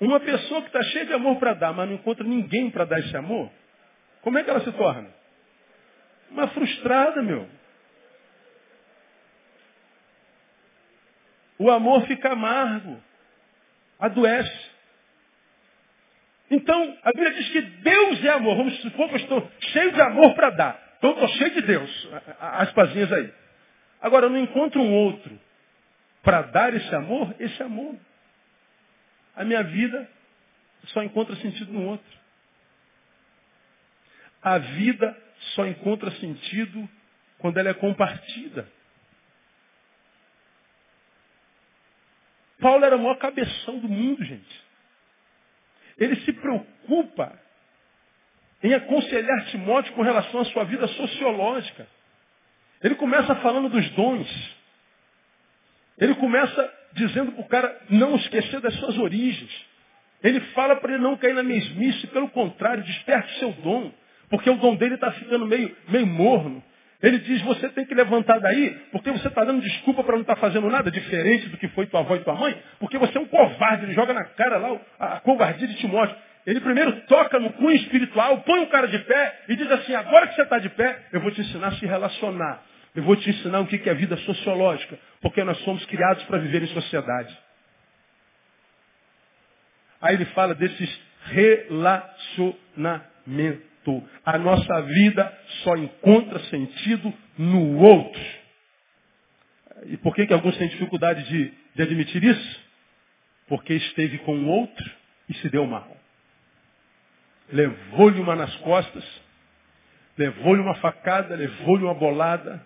[0.00, 3.00] Uma pessoa que está cheia de amor para dar, mas não encontra ninguém para dar
[3.00, 3.50] esse amor,
[4.22, 5.19] como é que ela se torna?
[6.30, 7.48] Uma frustrada, meu.
[11.58, 12.98] O amor fica amargo,
[13.98, 14.70] adoece.
[16.50, 18.56] Então, a Bíblia diz que Deus é amor.
[18.56, 20.94] Vamos supor que eu estou cheio de amor para dar.
[20.98, 22.08] Então, estou cheio de Deus.
[22.40, 23.32] As pazinhas aí.
[24.00, 25.38] Agora, eu não encontro um outro
[26.22, 27.94] para dar esse amor, esse amor.
[29.36, 30.08] A minha vida
[30.86, 32.18] só encontra sentido no outro.
[34.42, 35.16] A vida
[35.54, 36.88] só encontra sentido
[37.38, 38.68] quando ela é compartida.
[42.60, 44.64] Paulo era o maior cabeção do mundo, gente.
[45.96, 47.38] Ele se preocupa
[48.62, 51.86] em aconselhar Timóteo com relação à sua vida sociológica.
[52.82, 54.56] Ele começa falando dos dons.
[55.98, 59.50] Ele começa dizendo para o cara não esquecer das suas origens.
[60.22, 63.92] Ele fala para ele não cair na mesmice, pelo contrário, desperte seu dom.
[64.30, 66.62] Porque o dom dele está ficando meio, meio morno.
[67.02, 70.34] Ele diz, você tem que levantar daí, porque você está dando desculpa para não estar
[70.34, 73.20] tá fazendo nada diferente do que foi tua avó e tua mãe, porque você é
[73.20, 76.14] um covarde, ele joga na cara lá a covardia de Timóteo.
[76.46, 80.26] Ele primeiro toca no cunho espiritual, põe o cara de pé e diz assim, agora
[80.26, 82.62] que você está de pé, eu vou te ensinar a se relacionar.
[82.94, 86.62] Eu vou te ensinar o que é vida sociológica, porque nós somos criados para viver
[86.62, 87.34] em sociedade.
[90.02, 93.69] Aí ele fala desses relacionamentos.
[94.24, 98.22] A nossa vida só encontra sentido no outro.
[99.86, 102.60] E por que, que alguns têm dificuldade de, de admitir isso?
[103.48, 104.90] Porque esteve com o outro
[105.28, 105.96] e se deu mal.
[107.52, 109.04] Levou-lhe uma nas costas,
[110.16, 112.64] levou-lhe uma facada, levou-lhe uma bolada,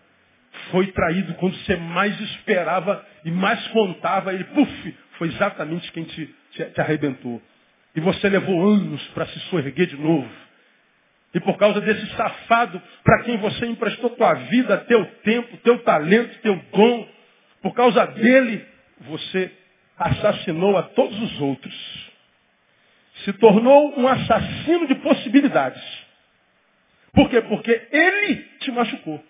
[0.71, 6.35] foi traído quando você mais esperava e mais contava, ele, puf, foi exatamente quem te,
[6.51, 7.41] te, te arrebentou.
[7.95, 10.29] E você levou anos para se soerguer de novo.
[11.35, 16.39] E por causa desse safado para quem você emprestou tua vida, teu tempo, teu talento,
[16.41, 17.09] teu dom,
[17.61, 18.65] por causa dele,
[19.01, 19.51] você
[19.99, 22.13] assassinou a todos os outros.
[23.25, 25.83] Se tornou um assassino de possibilidades.
[27.13, 27.41] Por quê?
[27.43, 29.23] Porque ele te machucou.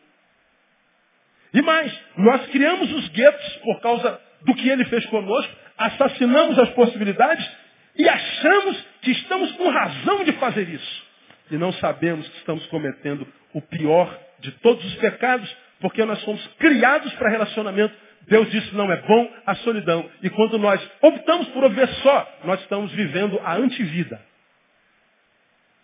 [1.54, 6.68] E mais, nós criamos os guetos por causa do que ele fez conosco, assassinamos as
[6.70, 7.48] possibilidades
[7.96, 11.13] e achamos que estamos com razão de fazer isso
[11.50, 16.44] e não sabemos que estamos cometendo o pior de todos os pecados, porque nós somos
[16.58, 17.94] criados para relacionamento.
[18.26, 20.08] Deus disse não é bom a solidão.
[20.22, 24.20] E quando nós optamos por viver só, nós estamos vivendo a antivida.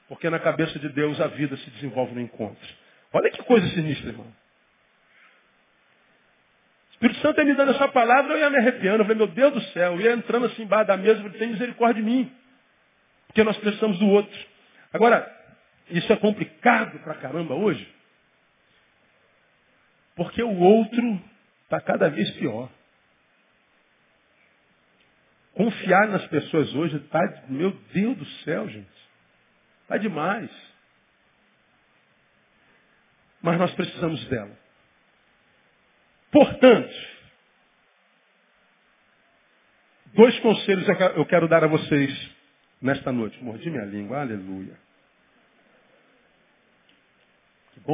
[0.08, 2.66] Porque na cabeça de Deus a vida se desenvolve no encontro.
[3.12, 4.26] Olha que coisa sinistra, irmão.
[4.26, 8.98] O Espírito Santo ia me dando essa palavra, eu ia me arrepiando.
[8.98, 11.50] Eu falei, meu Deus do céu, eu ia entrando assim embaixo da mesa, falei, tem
[11.50, 12.32] misericórdia de mim.
[13.26, 14.38] Porque nós precisamos do outro.
[14.92, 15.39] Agora,
[15.90, 17.86] isso é complicado pra caramba hoje.
[20.14, 21.22] Porque o outro
[21.64, 22.70] está cada vez pior.
[25.54, 28.88] Confiar nas pessoas hoje está, meu Deus do céu, gente.
[29.82, 30.50] Está demais.
[33.42, 34.56] Mas nós precisamos dela.
[36.30, 36.94] Portanto,
[40.14, 42.30] dois conselhos eu quero dar a vocês
[42.80, 43.42] nesta noite.
[43.42, 44.89] Mordi minha língua, aleluia.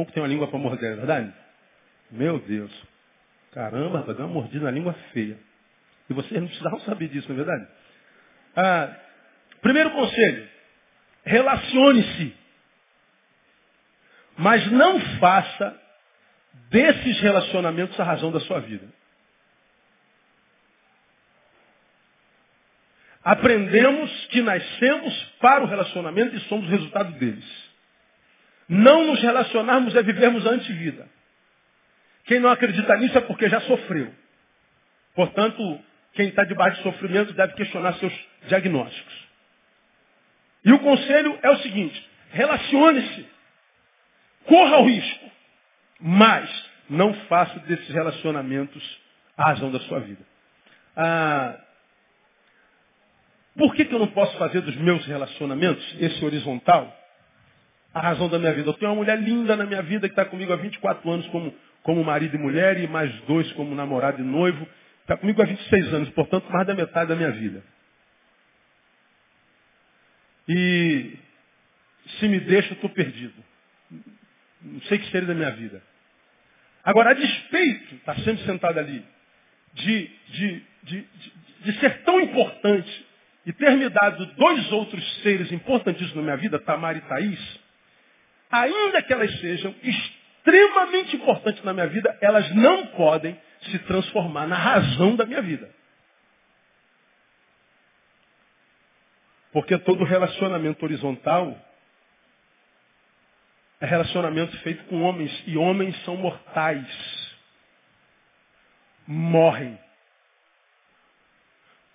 [0.05, 1.33] Que tem uma língua para morder, é verdade?
[2.11, 2.71] Meu Deus.
[3.51, 5.37] Caramba, rapaz, deu uma mordida na língua feia.
[6.09, 7.67] E vocês não precisavam saber disso, não é verdade?
[8.55, 8.95] Ah,
[9.61, 10.47] primeiro conselho.
[11.25, 12.35] Relacione-se.
[14.37, 15.81] Mas não faça
[16.69, 18.87] desses relacionamentos a razão da sua vida.
[23.23, 27.66] Aprendemos que nascemos para o relacionamento e somos resultado deles.
[28.67, 31.07] Não nos relacionarmos é vivermos a antivida.
[32.25, 34.13] Quem não acredita nisso é porque já sofreu.
[35.15, 35.81] Portanto,
[36.13, 38.13] quem está debaixo de sofrimento deve questionar seus
[38.47, 39.27] diagnósticos.
[40.65, 43.25] E o conselho é o seguinte: relacione-se,
[44.45, 45.31] corra o risco,
[45.99, 48.99] mas não faça desses relacionamentos
[49.37, 50.25] a razão da sua vida.
[50.95, 51.57] Ah,
[53.55, 56.93] por que, que eu não posso fazer dos meus relacionamentos esse horizontal?
[57.93, 58.69] A razão da minha vida.
[58.69, 61.53] Eu tenho uma mulher linda na minha vida que está comigo há 24 anos como,
[61.83, 64.67] como marido e mulher e mais dois como namorado e noivo.
[65.01, 67.63] Está comigo há 26 anos, portanto, mais da metade da minha vida.
[70.47, 71.17] E
[72.19, 73.33] se me deixa, estou perdido.
[74.61, 75.81] Não sei que seria da minha vida.
[76.83, 79.03] Agora, a despeito, está sempre sentado ali,
[79.73, 83.05] de, de, de, de, de ser tão importante
[83.45, 87.59] e ter me dado dois outros seres importantíssimos na minha vida, Tamar e Thaís,
[88.51, 94.55] ainda que elas sejam extremamente importantes na minha vida, elas não podem se transformar na
[94.55, 95.69] razão da minha vida.
[99.51, 101.59] Porque todo relacionamento horizontal
[103.79, 105.31] é relacionamento feito com homens.
[105.45, 107.37] E homens são mortais.
[109.05, 109.79] Morrem.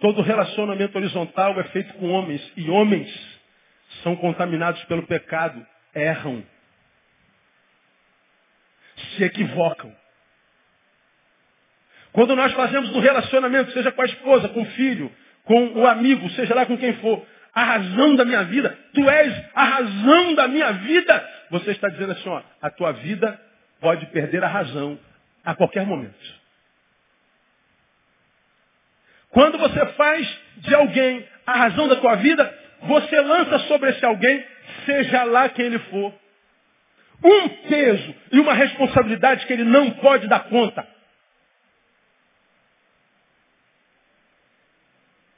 [0.00, 2.52] Todo relacionamento horizontal é feito com homens.
[2.56, 3.40] E homens
[4.02, 5.64] são contaminados pelo pecado.
[5.94, 6.44] Erram.
[9.16, 9.94] Se equivocam.
[12.12, 15.10] Quando nós fazemos do relacionamento, seja com a esposa, com o filho,
[15.44, 19.44] com o amigo, seja lá com quem for, a razão da minha vida, tu és
[19.54, 23.38] a razão da minha vida, você está dizendo assim, ó, a tua vida
[23.80, 24.98] pode perder a razão
[25.44, 26.42] a qualquer momento.
[29.30, 34.46] Quando você faz de alguém a razão da tua vida, você lança sobre esse alguém,
[34.84, 36.14] seja lá quem ele for,
[37.24, 40.86] um peso e uma responsabilidade que ele não pode dar conta.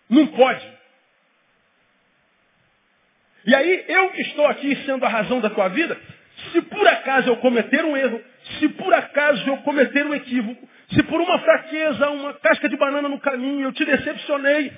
[0.09, 0.75] Não pode.
[3.47, 5.99] E aí, eu que estou aqui sendo a razão da tua vida,
[6.53, 8.23] se por acaso eu cometer um erro,
[8.59, 13.09] se por acaso eu cometer um equívoco, se por uma fraqueza, uma casca de banana
[13.09, 14.73] no caminho, eu te decepcionei,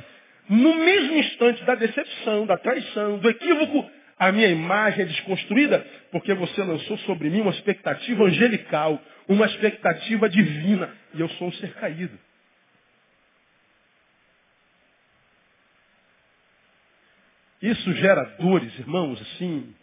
[0.48, 6.32] no mesmo instante da decepção, da traição, do equívoco, a minha imagem é desconstruída porque
[6.34, 11.74] você lançou sobre mim uma expectativa angelical, uma expectativa divina, e eu sou um ser
[11.74, 12.18] caído.
[17.60, 19.74] Isso gera dores, irmãos, assim.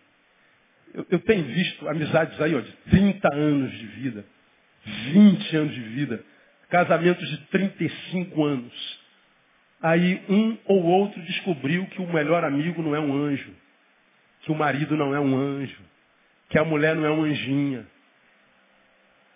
[0.93, 4.25] Eu, eu, tenho visto amizades aí, ó, de 30 anos de vida,
[4.85, 6.23] 20 anos de vida,
[6.69, 8.99] casamentos de 35 anos.
[9.81, 13.53] Aí um ou outro descobriu que o melhor amigo não é um anjo,
[14.43, 15.81] que o marido não é um anjo,
[16.49, 17.85] que a mulher não é uma anjinha.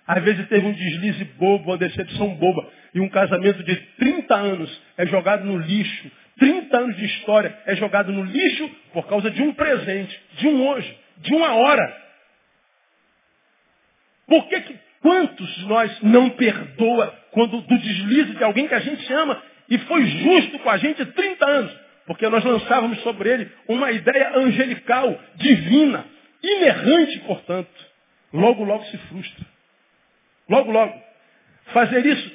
[0.05, 4.81] Às vezes teve um deslize bobo, uma decepção boba, e um casamento de 30 anos
[4.97, 9.41] é jogado no lixo, 30 anos de história é jogado no lixo por causa de
[9.41, 12.07] um presente, de um hoje, de uma hora.
[14.27, 18.79] Por que, que quantos de nós não perdoa quando do deslize de alguém que a
[18.79, 21.86] gente ama e foi justo com a gente 30 anos?
[22.07, 26.05] Porque nós lançávamos sobre ele uma ideia angelical, divina,
[26.41, 27.87] inerrante, portanto.
[28.33, 29.45] Logo, logo se frustra.
[30.49, 31.03] Logo, logo.
[31.73, 32.31] Fazer isso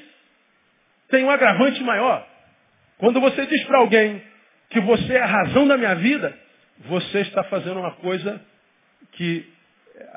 [1.09, 2.27] tem um agravante maior.
[2.99, 4.23] Quando você diz para alguém
[4.71, 6.39] que você é a razão da minha vida,
[6.81, 8.41] você está fazendo uma coisa
[9.13, 9.51] que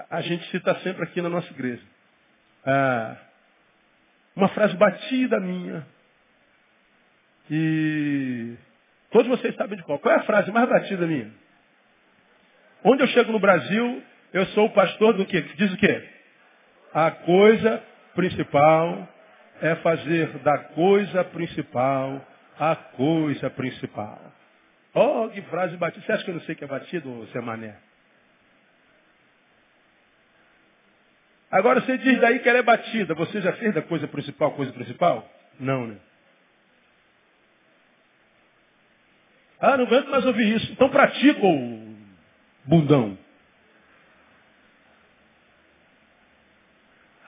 [0.09, 1.81] a gente cita sempre aqui na nossa igreja.
[2.65, 3.17] Ah,
[4.35, 5.85] uma frase batida minha.
[7.49, 8.55] E
[9.15, 9.97] todos vocês sabem de qual.
[9.97, 11.31] Qual é a frase mais batida minha?
[12.83, 15.41] Onde eu chego no Brasil, eu sou o pastor do quê?
[15.55, 16.03] Diz o quê?
[16.93, 17.81] A coisa
[18.13, 19.07] principal
[19.61, 22.27] é fazer da coisa principal
[22.59, 24.19] a coisa principal.
[24.93, 26.05] Oh, que frase batida.
[26.05, 27.73] Você acha que eu não sei que é batido, Zé Mané?
[31.49, 33.13] Agora você diz daí que ela é batida.
[33.15, 35.25] Você já fez da coisa principal coisa principal?
[35.57, 35.95] Não, né?
[39.65, 40.71] Ah, não aguento mais ouvir isso.
[40.73, 41.95] Então pratica o
[42.65, 43.17] bundão.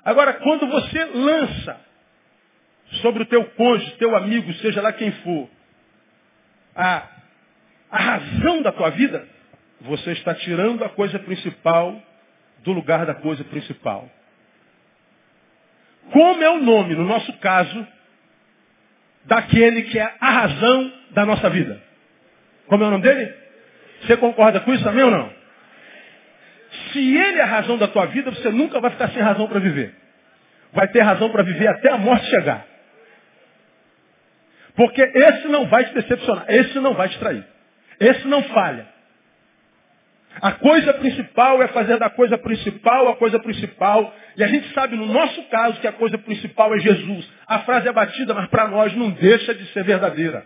[0.05, 1.81] Agora, quando você lança
[3.01, 5.49] sobre o teu cônjuge, teu amigo, seja lá quem for,
[6.75, 7.07] a,
[7.89, 9.27] a razão da tua vida,
[9.81, 11.99] você está tirando a coisa principal
[12.59, 14.07] do lugar da coisa principal.
[16.11, 17.87] Como é o nome, no nosso caso,
[19.25, 21.86] daquele que é a razão da nossa vida?
[22.67, 23.33] Como é o nome dele?
[24.01, 25.31] Você concorda com isso também ou não?
[26.91, 29.59] Se ele é a razão da tua vida, você nunca vai ficar sem razão para
[29.59, 29.93] viver.
[30.73, 32.65] Vai ter razão para viver até a morte chegar.
[34.75, 37.43] Porque esse não vai te decepcionar, esse não vai te trair.
[37.99, 38.85] Esse não falha.
[40.39, 44.13] A coisa principal é fazer da coisa principal a coisa principal.
[44.35, 47.27] E a gente sabe, no nosso caso, que a coisa principal é Jesus.
[47.47, 50.45] A frase é batida, mas para nós não deixa de ser verdadeira.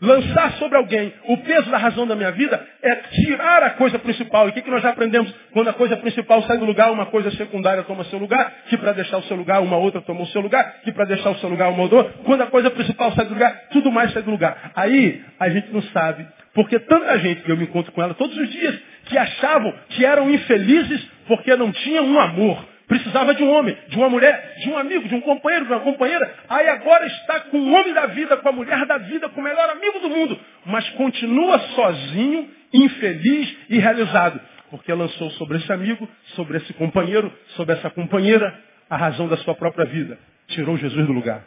[0.00, 4.46] Lançar sobre alguém o peso da razão da minha vida é tirar a coisa principal.
[4.46, 5.32] E o que, que nós já aprendemos?
[5.52, 8.92] Quando a coisa principal sai do lugar, uma coisa secundária toma seu lugar, que para
[8.92, 11.48] deixar o seu lugar, uma outra tomou o seu lugar, que para deixar o seu
[11.48, 12.04] lugar, uma outra.
[12.24, 14.72] Quando a coisa principal sai do lugar, tudo mais sai do lugar.
[14.74, 16.26] Aí a gente não sabe.
[16.54, 20.04] Porque tanta gente que eu me encontro com ela todos os dias, que achavam que
[20.04, 22.73] eram infelizes porque não tinham um amor.
[22.86, 25.80] Precisava de um homem, de uma mulher, de um amigo, de um companheiro, de uma
[25.80, 26.34] companheira.
[26.48, 29.44] Aí agora está com o homem da vida, com a mulher da vida, com o
[29.44, 30.38] melhor amigo do mundo.
[30.66, 34.38] Mas continua sozinho, infeliz e realizado.
[34.70, 38.54] Porque lançou sobre esse amigo, sobre esse companheiro, sobre essa companheira,
[38.90, 40.18] a razão da sua própria vida.
[40.48, 41.42] Tirou Jesus do lugar.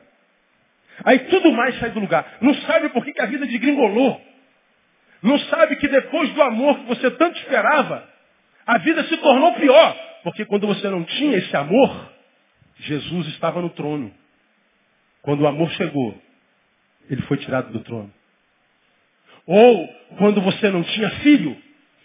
[1.05, 2.25] Aí tudo mais sai do lugar.
[2.41, 4.19] Não sabe por que, a vida degringolou.
[5.21, 8.07] Não sabe que depois do amor que você tanto esperava,
[8.65, 9.95] a vida se tornou pior.
[10.27, 12.11] Porque quando você não tinha esse amor,
[12.79, 14.13] Jesus estava no trono.
[15.21, 16.21] Quando o amor chegou,
[17.09, 18.13] ele foi tirado do trono.
[19.45, 21.57] Ou quando você não tinha filho,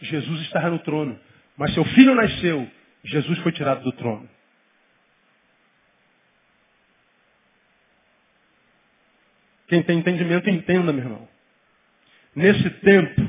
[0.03, 1.19] Jesus estava no trono.
[1.57, 2.71] Mas seu filho nasceu,
[3.03, 4.31] Jesus foi tirado do trono.
[9.67, 11.29] Quem tem entendimento, entenda, meu irmão.
[12.37, 13.29] Nesse tempo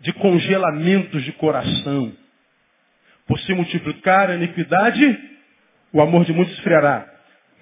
[0.00, 2.23] de congelamentos de coração,
[3.26, 5.30] por se multiplicar a iniquidade,
[5.92, 7.10] o amor de muitos esfriará.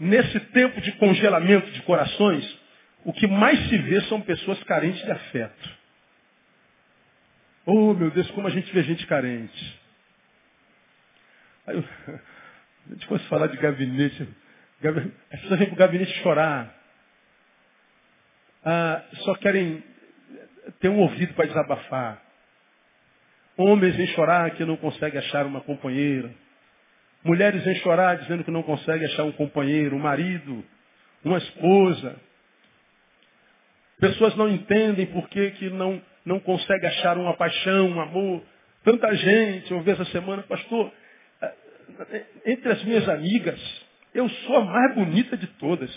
[0.00, 2.60] Nesse tempo de congelamento de corações,
[3.04, 5.70] o que mais se vê são pessoas carentes de afeto.
[7.64, 9.80] Oh, meu Deus, como a gente vê gente carente.
[11.66, 11.76] Aí,
[12.88, 14.28] a gente fosse falar de gabinete.
[15.30, 16.74] As pessoas vêm para o gabinete chorar.
[18.64, 19.82] Ah, só querem
[20.80, 22.21] ter um ouvido para desabafar.
[23.56, 26.30] Homens vêm chorar que não conseguem achar uma companheira.
[27.24, 30.64] Mulheres vêm chorar dizendo que não conseguem achar um companheiro, um marido,
[31.24, 32.16] uma esposa.
[34.00, 38.42] Pessoas não entendem por que, que não, não conseguem achar uma paixão, um amor.
[38.82, 40.92] Tanta gente, uma vez a semana, pastor,
[41.40, 43.60] eh, entre as minhas amigas,
[44.12, 45.90] eu sou a mais bonita de todas.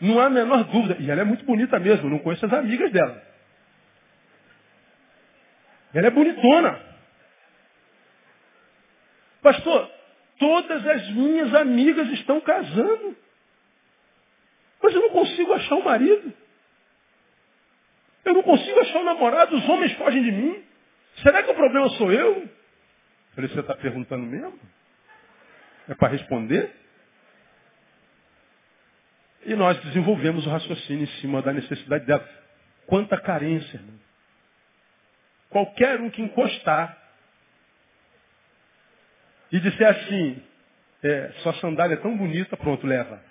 [0.00, 0.96] Não há a menor dúvida.
[0.98, 3.31] E ela é muito bonita mesmo, não conheço as amigas dela.
[5.94, 6.80] Ela é bonitona.
[9.42, 9.90] Pastor,
[10.38, 13.16] todas as minhas amigas estão casando.
[14.82, 16.32] Mas eu não consigo achar um marido.
[18.24, 20.64] Eu não consigo achar um namorado, os homens fogem de mim.
[21.22, 22.48] Será que o problema sou eu?
[23.34, 24.58] falei, você está perguntando mesmo?
[25.88, 26.70] É para responder?
[29.44, 32.28] E nós desenvolvemos o raciocínio em cima da necessidade dela.
[32.86, 33.98] Quanta carência, irmão.
[35.52, 36.96] Qualquer um que encostar
[39.52, 40.42] e disser assim,
[41.02, 43.22] é, sua sandália é tão bonita, pronto, leva.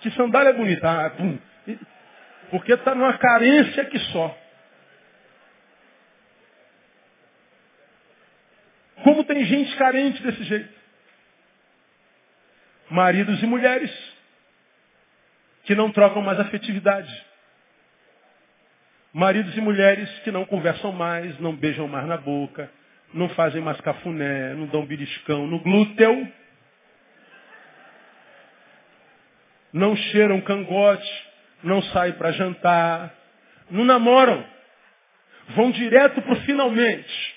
[0.00, 0.88] Que sandália bonita?
[0.88, 1.38] Ah, pum.
[2.50, 4.36] Porque está numa carência que só.
[9.04, 10.80] Como tem gente carente desse jeito?
[12.90, 13.92] Maridos e mulheres
[15.64, 17.29] que não trocam mais afetividade.
[19.12, 22.70] Maridos e mulheres que não conversam mais, não beijam mais na boca,
[23.12, 26.32] não fazem mais cafuné, não dão beliscão no glúteo,
[29.72, 31.28] não cheiram cangote,
[31.62, 33.12] não saem para jantar,
[33.68, 34.46] não namoram,
[35.50, 37.36] vão direto para finalmente.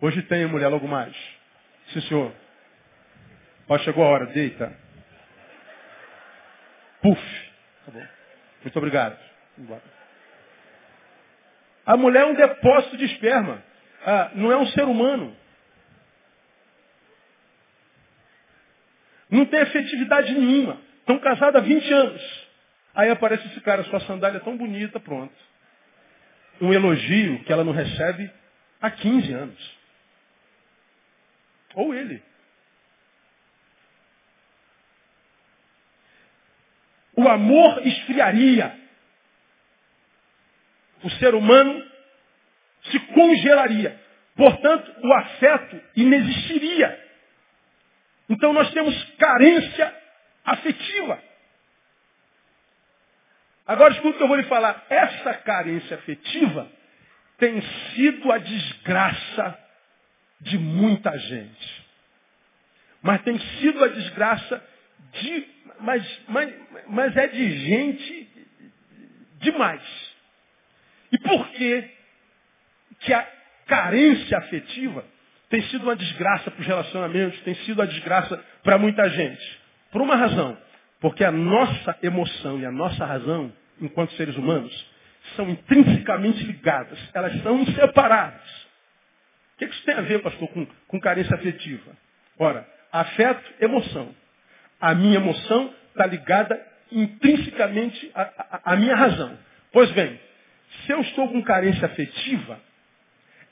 [0.00, 1.14] Hoje tem mulher logo mais.
[1.92, 2.32] Sim, senhor.
[3.68, 4.76] Ó, chegou a hora, deita.
[7.02, 7.50] Puf.
[7.84, 8.06] Tá bom.
[8.62, 9.18] Muito obrigado.
[9.58, 9.99] Embora.
[11.86, 13.62] A mulher é um depósito de esperma.
[14.04, 15.36] Ah, não é um ser humano.
[19.30, 20.80] Não tem efetividade nenhuma.
[21.00, 22.48] Estão casados há 20 anos.
[22.94, 25.34] Aí aparece esse cara, sua sandália tão bonita, pronto.
[26.60, 28.30] Um elogio que ela não recebe
[28.80, 29.78] há 15 anos.
[31.74, 32.22] Ou ele.
[37.14, 38.79] O amor esfriaria
[41.02, 41.82] o ser humano
[42.90, 43.98] se congelaria.
[44.36, 46.98] Portanto, o afeto inexistiria.
[48.28, 49.94] Então nós temos carência
[50.44, 51.22] afetiva.
[53.66, 54.84] Agora escuta o que eu vou lhe falar.
[54.88, 56.70] Essa carência afetiva
[57.38, 57.60] tem
[57.94, 59.58] sido a desgraça
[60.40, 61.86] de muita gente.
[63.02, 64.64] Mas tem sido a desgraça
[65.12, 65.46] de.
[65.80, 66.54] Mas, mas,
[66.88, 68.28] mas é de gente
[69.38, 69.82] demais.
[71.12, 71.90] E por que,
[73.00, 73.26] que a
[73.66, 75.04] carência afetiva
[75.48, 79.60] tem sido uma desgraça para os relacionamentos, tem sido uma desgraça para muita gente?
[79.90, 80.56] Por uma razão.
[81.00, 84.72] Porque a nossa emoção e a nossa razão, enquanto seres humanos,
[85.34, 86.98] são intrinsecamente ligadas.
[87.14, 88.68] Elas são inseparáveis.
[89.54, 91.96] O que isso tem a ver, pastor, com, com carência afetiva?
[92.38, 94.14] Ora, afeto, emoção.
[94.80, 99.38] A minha emoção está ligada intrinsecamente à, à minha razão.
[99.72, 100.18] Pois bem,
[100.84, 102.60] se eu estou com carência afetiva,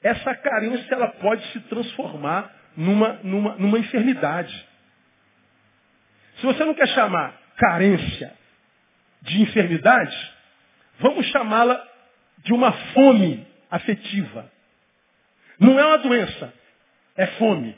[0.02, 4.66] essa carência ela pode se transformar numa, numa, numa enfermidade.
[6.36, 8.32] Se você não quer chamar carência
[9.22, 10.32] de enfermidade,
[11.00, 11.84] vamos chamá-la
[12.44, 14.50] de uma fome afetiva.
[15.58, 16.52] Não é uma doença,
[17.16, 17.76] é fome.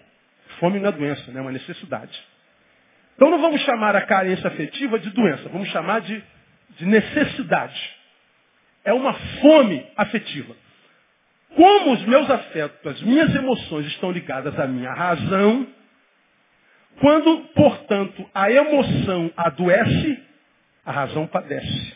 [0.58, 1.38] Fome não é doença, né?
[1.38, 2.12] é uma necessidade.
[3.14, 6.22] Então não vamos chamar a carência afetiva de doença, vamos chamar de,
[6.70, 7.99] de necessidade.
[8.84, 10.56] É uma fome afetiva.
[11.54, 15.66] Como os meus afetos, as minhas emoções estão ligadas à minha razão,
[17.00, 20.22] quando, portanto, a emoção adoece,
[20.84, 21.94] a razão padece.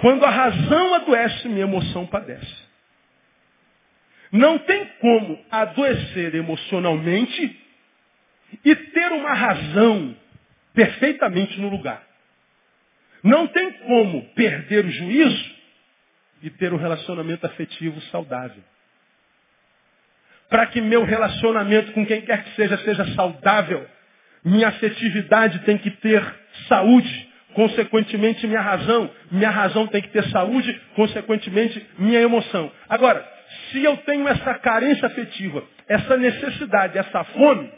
[0.00, 2.70] Quando a razão adoece, minha emoção padece.
[4.32, 7.60] Não tem como adoecer emocionalmente
[8.64, 10.16] e ter uma razão
[10.72, 12.02] perfeitamente no lugar.
[13.22, 15.50] Não tem como perder o juízo
[16.42, 18.62] e ter um relacionamento afetivo saudável.
[20.48, 23.86] Para que meu relacionamento com quem quer que seja seja saudável,
[24.44, 26.22] minha afetividade tem que ter
[26.68, 27.28] saúde.
[27.54, 29.10] Consequentemente, minha razão.
[29.30, 32.70] Minha razão tem que ter saúde, consequentemente, minha emoção.
[32.88, 33.26] Agora,
[33.70, 37.70] se eu tenho essa carência afetiva, essa necessidade, essa fome,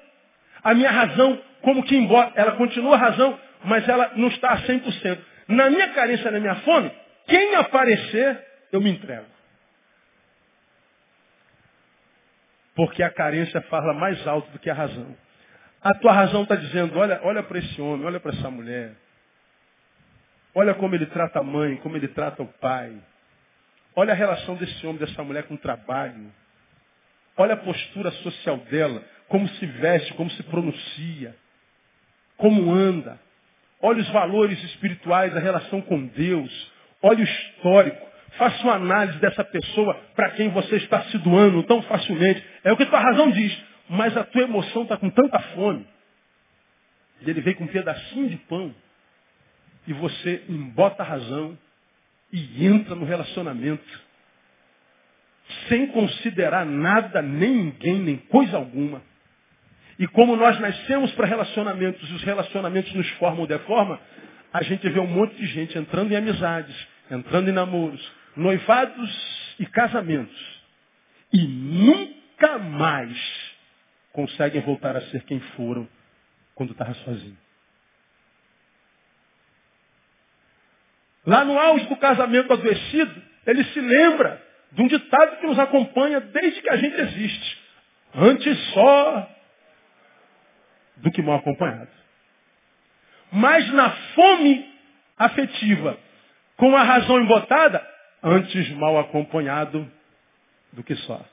[0.62, 4.62] a minha razão, como que embora, ela continua a razão, mas ela não está a
[4.62, 5.18] 100%.
[5.48, 6.90] Na minha carência, na minha fome,
[7.26, 9.26] quem aparecer, eu me entrego.
[12.74, 15.16] Porque a carência fala mais alto do que a razão.
[15.82, 18.94] A tua razão está dizendo, olha, olha para esse homem, olha para essa mulher.
[20.54, 22.94] Olha como ele trata a mãe, como ele trata o pai.
[23.94, 26.32] Olha a relação desse homem, dessa mulher com o trabalho.
[27.36, 31.34] Olha a postura social dela, como se veste, como se pronuncia,
[32.36, 33.18] como anda.
[33.82, 36.72] Olha os valores espirituais, a relação com Deus.
[37.02, 38.06] Olha o histórico.
[38.38, 42.42] Faça uma análise dessa pessoa para quem você está se doando tão facilmente.
[42.62, 43.60] É o que a tua razão diz.
[43.88, 45.84] Mas a tua emoção está com tanta fome.
[47.20, 48.72] E ele vem com um pedacinho de pão.
[49.86, 51.58] E você embota a razão
[52.32, 54.00] e entra no relacionamento.
[55.68, 59.02] Sem considerar nada, nem ninguém, nem coisa alguma.
[59.98, 64.00] E como nós nascemos para relacionamentos e os relacionamentos nos formam de forma,
[64.52, 66.74] a gente vê um monte de gente entrando em amizades,
[67.10, 70.62] entrando em namoros, noivados e casamentos.
[71.32, 73.52] E nunca mais
[74.12, 75.88] conseguem voltar a ser quem foram
[76.54, 77.38] quando estava sozinho.
[81.26, 86.20] Lá no auge do casamento adoecido, ele se lembra de um ditado que nos acompanha
[86.20, 87.58] desde que a gente existe.
[88.14, 89.31] Antes só
[90.96, 91.90] do que mal acompanhado.
[93.30, 94.70] Mas na fome
[95.16, 95.98] afetiva,
[96.56, 97.86] com a razão embotada,
[98.22, 99.90] antes mal acompanhado
[100.72, 101.24] do que só.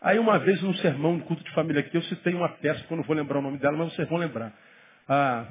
[0.00, 2.92] Aí uma vez num sermão no culto de família aqui, eu citei uma peça, que
[2.92, 4.52] eu não vou lembrar o nome dela, mas vocês vão lembrar.
[5.08, 5.46] Ah,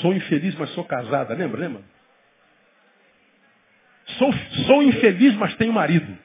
[0.00, 1.82] sou infeliz, mas sou casada, lembra, lembra?
[4.18, 4.32] Sou,
[4.66, 6.18] sou infeliz, mas tenho marido.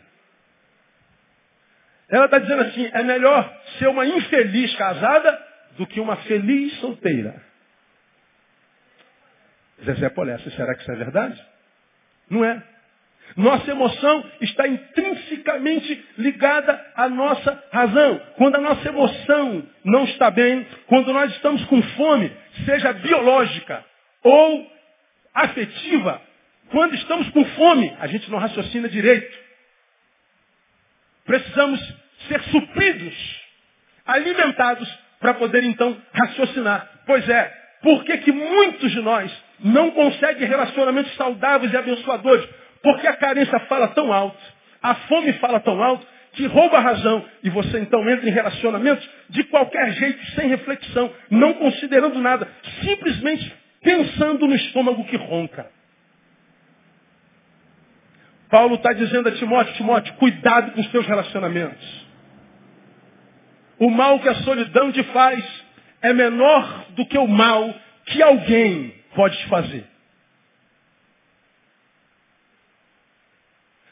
[2.09, 5.47] Ela está dizendo assim, é melhor ser uma infeliz casada
[5.77, 7.41] do que uma feliz solteira.
[9.83, 11.45] Zezé Polessa, será que isso é verdade?
[12.29, 12.61] Não é.
[13.35, 18.19] Nossa emoção está intrinsecamente ligada à nossa razão.
[18.37, 22.31] Quando a nossa emoção não está bem, quando nós estamos com fome,
[22.65, 23.85] seja biológica
[24.23, 24.71] ou
[25.33, 26.21] afetiva,
[26.69, 29.37] quando estamos com fome, a gente não raciocina direito.
[31.25, 31.79] Precisamos
[32.27, 33.46] ser supridos,
[34.07, 34.87] alimentados,
[35.19, 36.87] para poder então raciocinar.
[37.05, 42.47] Pois é, por que, que muitos de nós não conseguem relacionamentos saudáveis e abençoadores?
[42.81, 44.37] Porque a carência fala tão alto,
[44.81, 47.25] a fome fala tão alto, que rouba a razão.
[47.43, 52.47] E você então entra em relacionamentos de qualquer jeito, sem reflexão, não considerando nada,
[52.81, 55.67] simplesmente pensando no estômago que ronca.
[58.49, 62.06] Paulo está dizendo a Timóteo, Timóteo, cuidado com os teus relacionamentos.
[63.79, 65.43] O mal que a solidão te faz
[66.01, 67.73] é menor do que o mal
[68.05, 69.85] que alguém pode te fazer.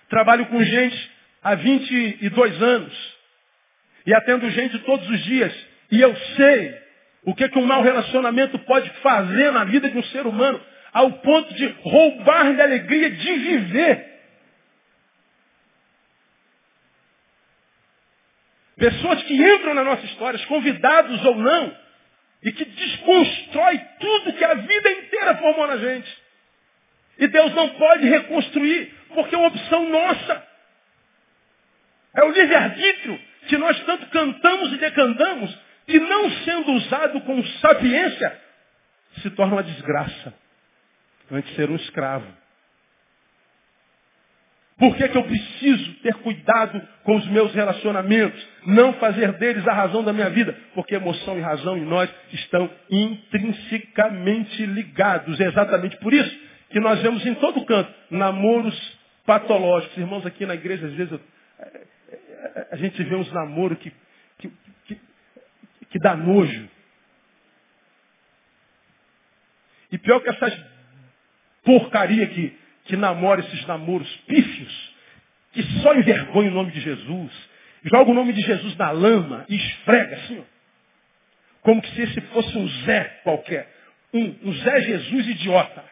[0.10, 1.12] Trabalho com gente
[1.44, 3.16] há 22 anos.
[4.06, 5.54] E atendo gente todos os dias.
[5.92, 6.86] E eu sei
[7.26, 10.62] O que, que um mau relacionamento pode fazer na vida de um ser humano
[10.94, 14.15] ao ponto de roubar da alegria de viver.
[18.78, 21.78] Pessoas que entram na nossa história, convidados ou não,
[22.44, 26.18] e que desconstrói tudo que a vida inteira formou na gente.
[27.18, 30.48] E Deus não pode reconstruir, porque é uma opção nossa.
[32.16, 35.58] É o livre-arbítrio que nós tanto cantamos e decantamos,
[35.88, 38.42] que não sendo usado com sapiência,
[39.22, 40.34] se torna uma desgraça.
[41.32, 42.45] Antes de ser um escravo.
[44.78, 48.46] Por que, que eu preciso ter cuidado com os meus relacionamentos?
[48.66, 50.54] Não fazer deles a razão da minha vida?
[50.74, 55.40] Porque emoção e razão em nós estão intrinsecamente ligados.
[55.40, 56.38] É exatamente por isso
[56.70, 59.98] que nós vemos em todo canto namoros patológicos.
[59.98, 61.22] Irmãos, aqui na igreja, às vezes, eu,
[62.72, 63.94] a gente vê uns namoros que,
[64.40, 64.52] que,
[64.88, 65.00] que,
[65.90, 66.68] que dá nojo.
[69.90, 70.54] E pior que essas
[71.64, 74.96] porcaria que, que namora esses namoros pífios,
[75.54, 77.32] que só envergonha o nome de Jesus,
[77.84, 80.56] joga o nome de Jesus na lama e esfrega assim, ó,
[81.66, 83.68] como se esse fosse um Zé qualquer.
[84.14, 85.84] Um, um Zé Jesus idiota.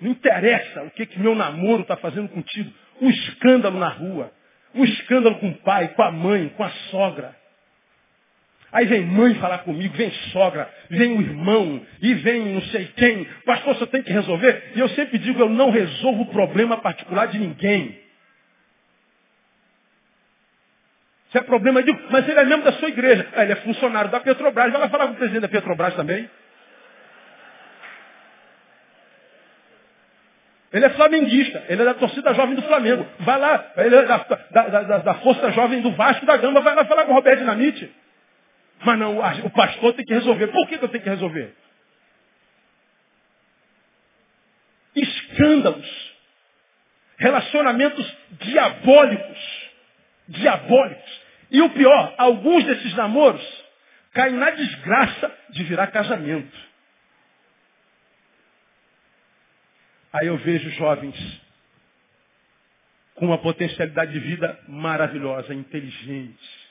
[0.00, 2.72] Não interessa o que, que meu namoro está fazendo contigo.
[3.00, 4.32] Um escândalo na rua.
[4.72, 7.36] Um escândalo com o pai, com a mãe, com a sogra.
[8.72, 13.24] Aí vem mãe falar comigo, vem sogra, vem o irmão, e vem não sei quem.
[13.44, 14.72] Pastor, você tem que resolver.
[14.74, 18.00] E eu sempre digo, eu não resolvo o problema particular de ninguém.
[21.30, 21.92] Se é problema de.
[22.10, 23.26] Mas ele é membro da sua igreja.
[23.34, 24.72] Ah, ele é funcionário da Petrobras.
[24.72, 26.28] Vai lá falar com o presidente da Petrobras também.
[30.72, 33.06] Ele é flamenguista, ele é da torcida jovem do Flamengo.
[33.20, 34.16] Vai lá, ele é da,
[34.50, 37.40] da, da, da Força Jovem do Vasco da Gama, vai lá falar com o Roberto
[37.40, 37.92] Dinamite.
[38.84, 40.48] Mas não, o pastor tem que resolver.
[40.48, 41.54] Por que eu tenho que resolver?
[44.94, 46.12] Escândalos.
[47.16, 49.70] Relacionamentos diabólicos.
[50.28, 51.22] Diabólicos.
[51.50, 53.62] E o pior, alguns desses namoros
[54.12, 56.72] caem na desgraça de virar casamento.
[60.12, 61.16] Aí eu vejo jovens
[63.14, 66.61] com uma potencialidade de vida maravilhosa, inteligentes,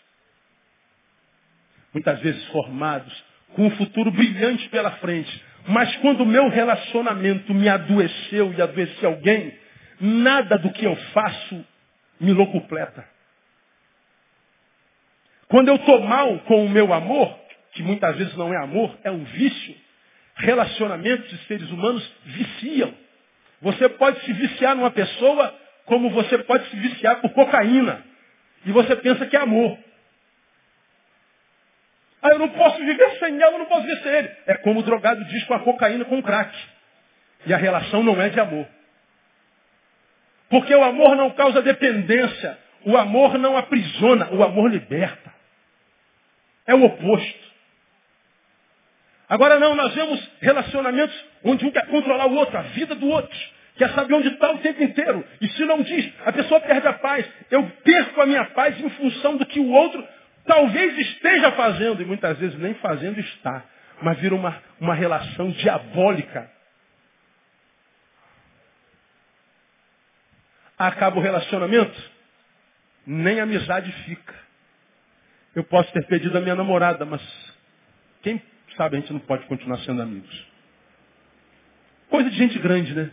[1.94, 3.24] muitas vezes formados,
[3.54, 5.44] com um futuro brilhante pela frente.
[5.68, 9.54] Mas quando o meu relacionamento me adoeceu e adoeceu alguém,
[10.00, 11.66] nada do que eu faço
[12.20, 13.06] me locupleta.
[15.48, 17.38] Quando eu estou mal com o meu amor,
[17.74, 19.76] que muitas vezes não é amor, é um vício,
[20.36, 22.94] relacionamentos de seres humanos viciam.
[23.62, 25.54] Você pode se viciar numa pessoa
[25.86, 28.04] como você pode se viciar por cocaína.
[28.66, 29.78] E você pensa que é amor.
[32.22, 34.32] Ah, eu não posso viver sem ela, eu não posso viver sem ele.
[34.46, 36.56] É como o drogado diz com a cocaína com o crack.
[37.46, 38.68] E a relação não é de amor.
[40.50, 42.58] Porque o amor não causa dependência.
[42.86, 44.30] O amor não aprisiona.
[44.32, 45.34] O amor liberta.
[46.68, 47.52] É o oposto.
[49.28, 53.40] Agora não, nós vemos relacionamentos onde um quer controlar o outro, a vida do outro.
[53.78, 55.26] Quer saber onde está o tempo inteiro.
[55.40, 57.26] E se não diz, a pessoa perde a paz.
[57.50, 60.06] Eu perco a minha paz em função do que o outro
[60.46, 63.64] Talvez esteja fazendo, e muitas vezes nem fazendo está,
[64.02, 66.50] mas vira uma, uma relação diabólica.
[70.78, 72.12] Acaba o relacionamento,
[73.06, 74.34] nem amizade fica.
[75.56, 77.22] Eu posso ter perdido a minha namorada, mas
[78.24, 78.42] quem
[78.76, 80.48] sabe a gente não pode continuar sendo amigos.
[82.10, 83.12] Coisa de gente grande, né?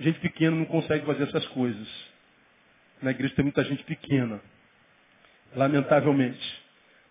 [0.00, 1.88] Gente pequena não consegue fazer essas coisas.
[3.00, 4.40] Na igreja tem muita gente pequena
[5.56, 6.62] lamentavelmente.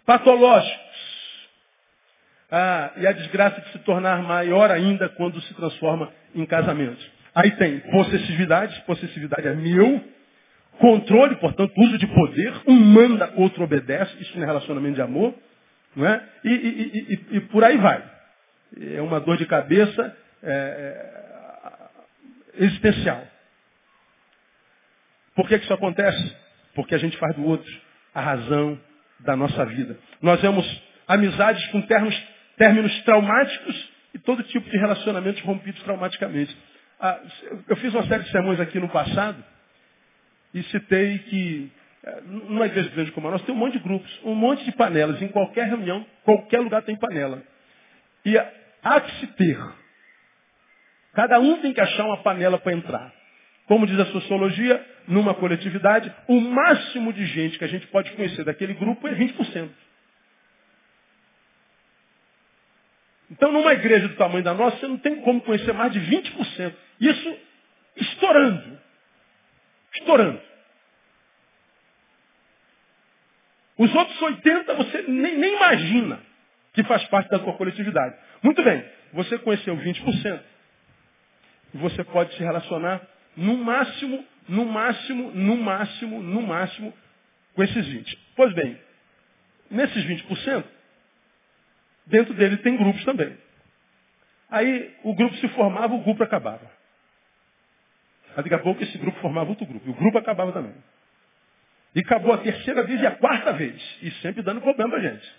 [0.06, 0.86] Patológicos.
[2.52, 7.04] Ah, e a desgraça de se tornar maior ainda quando se transforma em casamento.
[7.34, 10.02] Aí tem possessividade, possessividade é meu.
[10.80, 12.54] Controle, portanto, uso de poder.
[12.68, 14.16] Um manda, outro obedece.
[14.22, 15.34] Isso não é relacionamento de amor.
[15.96, 16.22] Não é?
[16.44, 18.04] e, e, e, e por aí vai.
[18.94, 20.52] É uma dor de cabeça é,
[22.60, 23.26] é, existencial.
[25.34, 26.38] Por que, que isso acontece?
[26.74, 27.85] Porque a gente faz do outro
[28.16, 28.80] a razão
[29.20, 30.00] da nossa vida.
[30.22, 30.66] Nós vemos
[31.06, 32.16] amizades com termos,
[32.58, 36.56] términos traumáticos e todo tipo de relacionamentos rompidos traumaticamente.
[37.00, 37.20] Ah,
[37.68, 39.44] eu fiz uma série de sermões aqui no passado
[40.54, 41.72] e citei que
[42.06, 44.72] eh, numa igreja grande como a nossa tem um monte de grupos, um monte de
[44.72, 45.22] panelas.
[45.22, 47.44] Em qualquer reunião, qualquer lugar tem panela.
[48.24, 49.60] E há que se ter.
[51.14, 53.14] Cada um tem que achar uma panela para entrar.
[53.68, 58.44] Como diz a sociologia, numa coletividade, o máximo de gente que a gente pode conhecer
[58.44, 59.70] daquele grupo é 20%.
[63.32, 66.74] Então, numa igreja do tamanho da nossa, você não tem como conhecer mais de 20%.
[67.00, 67.38] Isso
[67.96, 68.80] estourando.
[69.94, 70.42] Estourando.
[73.78, 76.20] Os outros 80% você nem, nem imagina
[76.74, 78.16] que faz parte da sua coletividade.
[78.42, 80.42] Muito bem, você conheceu 20%.
[81.74, 83.02] E você pode se relacionar
[83.36, 86.94] no máximo, no máximo, no máximo, no máximo
[87.54, 88.18] com esses 20%.
[88.36, 88.80] Pois bem,
[89.72, 90.64] nesses 20%,
[92.06, 93.36] dentro dele tem grupos também.
[94.50, 96.70] Aí o grupo se formava, o grupo acabava.
[98.36, 99.88] Aí daqui a pouco esse grupo formava outro grupo.
[99.88, 100.76] E o grupo acabava também.
[101.96, 103.82] E acabou a terceira vez e a quarta vez.
[104.02, 105.34] E sempre dando problema para a gente.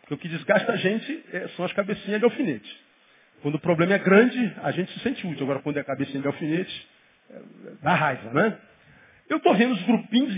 [0.00, 2.80] Porque o que desgasta a gente é, são as cabecinhas de alfinete.
[3.42, 5.44] Quando o problema é grande, a gente se sente útil.
[5.44, 6.88] Agora, quando é cabecinha de alfinete,
[7.82, 8.58] dá raiva, né?
[9.28, 10.34] Eu estou vendo os grupinhos.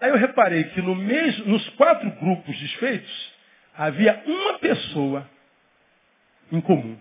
[0.00, 3.34] Aí eu reparei que no mês, nos quatro grupos desfeitos,
[3.76, 5.28] havia uma pessoa
[6.52, 6.98] em comum.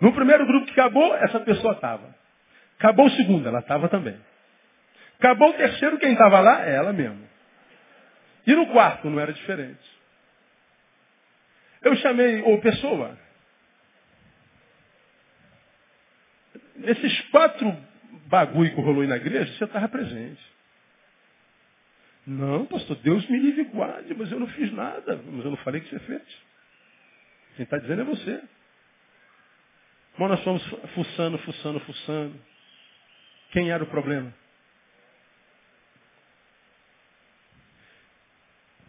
[0.00, 2.14] No primeiro grupo que acabou, essa pessoa estava.
[2.78, 4.16] Acabou o segundo, ela estava também.
[5.18, 6.64] Acabou o terceiro, quem estava lá?
[6.64, 7.26] Ela mesma.
[8.46, 9.98] E no quarto não era diferente.
[11.82, 13.18] Eu chamei, ô pessoa,
[16.78, 17.76] nesses quatro
[18.26, 20.40] bagulho que rolou aí na igreja, você estava presente.
[22.26, 25.16] Não, pastor, Deus me livre guarde, mas eu não fiz nada.
[25.16, 26.22] Mas eu não falei que você fez.
[27.56, 28.42] Quem está dizendo é você.
[30.18, 30.62] Mas nós fomos
[30.94, 32.38] fuçando, fuçando, fuçando.
[33.50, 34.32] Quem era o problema?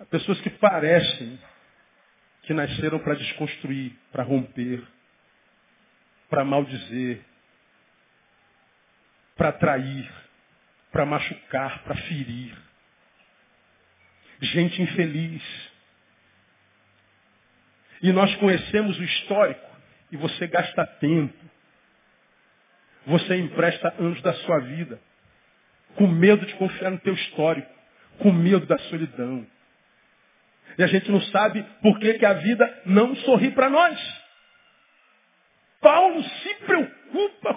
[0.09, 1.39] Pessoas que parecem
[2.43, 4.83] que nasceram para desconstruir, para romper,
[6.29, 7.21] para maldizer,
[9.39, 10.11] para trair,
[10.91, 12.53] para machucar, para ferir.
[14.41, 15.41] Gente infeliz.
[18.01, 19.77] E nós conhecemos o histórico
[20.11, 21.39] e você gasta tempo,
[23.05, 24.99] você empresta anos da sua vida,
[25.95, 27.73] com medo de confiar no teu histórico,
[28.17, 29.47] com medo da solidão.
[30.77, 33.97] E a gente não sabe por que, que a vida não sorri para nós.
[35.79, 36.98] Paulo se preocupa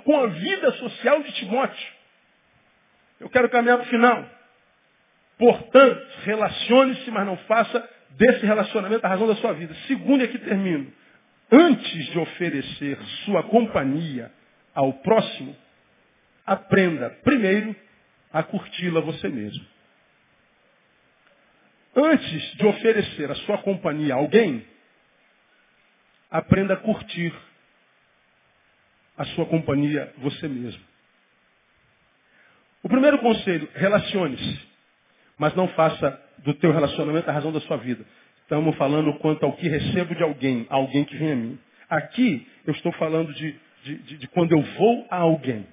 [0.05, 1.93] com a vida social de Timóteo.
[3.21, 4.29] Eu quero caminhar para o final.
[5.39, 9.75] Portanto, relacione-se, mas não faça desse relacionamento a razão da sua vida.
[9.87, 10.93] Segundo, e aqui termino.
[11.51, 14.33] Antes de oferecer sua companhia
[14.75, 15.57] ao próximo,
[16.47, 17.75] aprenda primeiro
[18.33, 19.65] a curti-la você mesmo.
[21.95, 24.67] Antes de oferecer a sua companhia a alguém,
[26.31, 27.35] aprenda a curtir
[29.23, 30.83] a sua companhia você mesmo.
[32.83, 34.61] O primeiro conselho, relacione-se,
[35.39, 38.05] mas não faça do teu relacionamento a razão da sua vida.
[38.43, 41.59] Estamos falando quanto ao que recebo de alguém, alguém que vem a mim.
[41.89, 45.67] Aqui eu estou falando de de, de, de quando eu vou a alguém.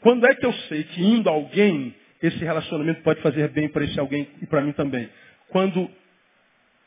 [0.00, 3.84] Quando é que eu sei que indo a alguém, esse relacionamento pode fazer bem para
[3.84, 5.08] esse alguém e para mim também?
[5.48, 5.90] Quando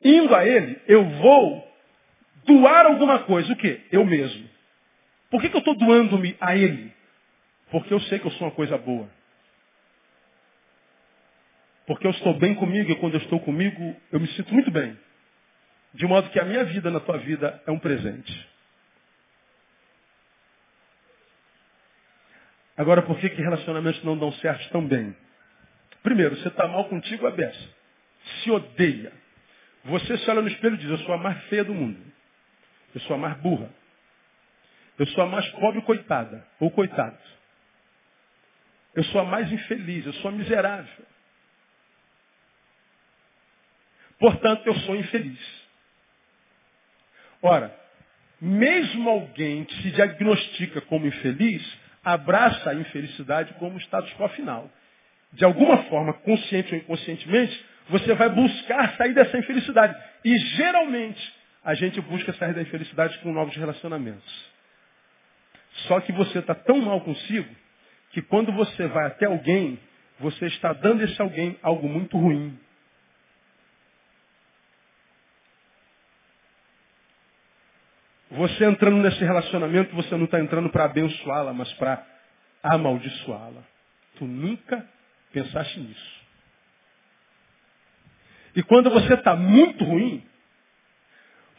[0.04, 1.74] indo a ele, eu vou
[2.46, 3.52] doar alguma coisa.
[3.54, 3.82] O quê?
[3.92, 4.53] Eu mesmo.
[5.34, 6.94] Por que, que eu estou doando-me a ele?
[7.72, 9.10] Porque eu sei que eu sou uma coisa boa.
[11.88, 14.96] Porque eu estou bem comigo e quando eu estou comigo, eu me sinto muito bem.
[15.92, 18.48] De modo que a minha vida na tua vida é um presente.
[22.78, 25.18] Agora, por que, que relacionamentos não dão certo tão bem?
[26.04, 27.70] Primeiro, você está mal contigo, a beça.
[28.44, 29.12] Se odeia.
[29.86, 32.00] Você se olha no espelho e diz, eu sou a mais feia do mundo.
[32.94, 33.82] Eu sou a mais burra.
[34.98, 37.18] Eu sou a mais pobre coitada, ou coitado.
[38.96, 41.06] Eu sou a mais infeliz, eu sou a miserável.
[44.20, 45.40] Portanto, eu sou infeliz.
[47.42, 47.76] Ora,
[48.40, 51.62] mesmo alguém que se diagnostica como infeliz,
[52.04, 54.70] abraça a infelicidade como status quo final.
[55.34, 60.00] De alguma forma, consciente ou inconscientemente, você vai buscar sair dessa infelicidade.
[60.24, 61.34] E geralmente,
[61.64, 64.53] a gente busca sair da infelicidade com novos relacionamentos.
[65.88, 67.50] Só que você está tão mal consigo
[68.12, 69.80] que quando você vai até alguém,
[70.20, 72.58] você está dando a esse alguém algo muito ruim.
[78.32, 82.04] Você entrando nesse relacionamento, você não está entrando para abençoá-la, mas para
[82.64, 83.62] amaldiçoá-la.
[84.16, 84.88] Tu nunca
[85.32, 86.24] pensaste nisso.
[88.56, 90.24] E quando você está muito ruim,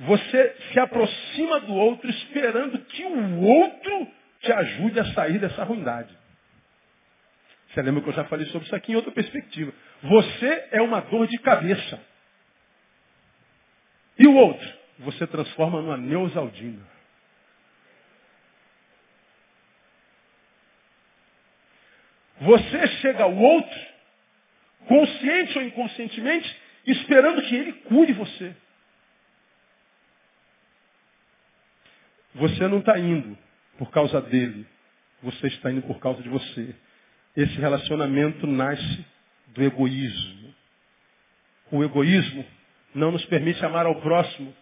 [0.00, 4.08] você se aproxima do outro esperando que o outro
[4.40, 6.16] te ajude a sair dessa ruindade.
[7.68, 9.72] Você lembra que eu já falei sobre isso aqui em outra perspectiva.
[10.02, 12.00] Você é uma dor de cabeça.
[14.18, 14.72] E o outro?
[15.00, 16.94] Você transforma numa Neusaldina.
[22.40, 23.80] Você chega ao outro,
[24.86, 28.54] consciente ou inconscientemente, esperando que ele cure você.
[32.34, 33.36] Você não está indo
[33.78, 34.66] por causa dele.
[35.22, 36.74] Você está indo por causa de você.
[37.36, 39.04] Esse relacionamento nasce
[39.48, 40.54] do egoísmo.
[41.70, 42.44] O egoísmo
[42.94, 44.54] não nos permite amar ao próximo,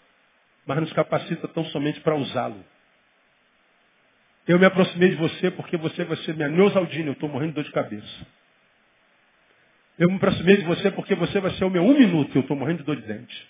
[0.67, 2.65] mas nos capacita tão somente para usá-lo.
[4.47, 7.55] Eu me aproximei de você porque você vai ser minha Neusaldina, eu estou morrendo de
[7.57, 8.27] dor de cabeça.
[9.99, 12.57] Eu me aproximei de você porque você vai ser o meu um minuto, eu estou
[12.57, 13.49] morrendo de dor de dente.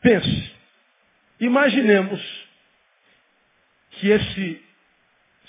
[0.00, 0.53] Pense,
[1.40, 2.20] imaginemos
[3.92, 4.64] que esse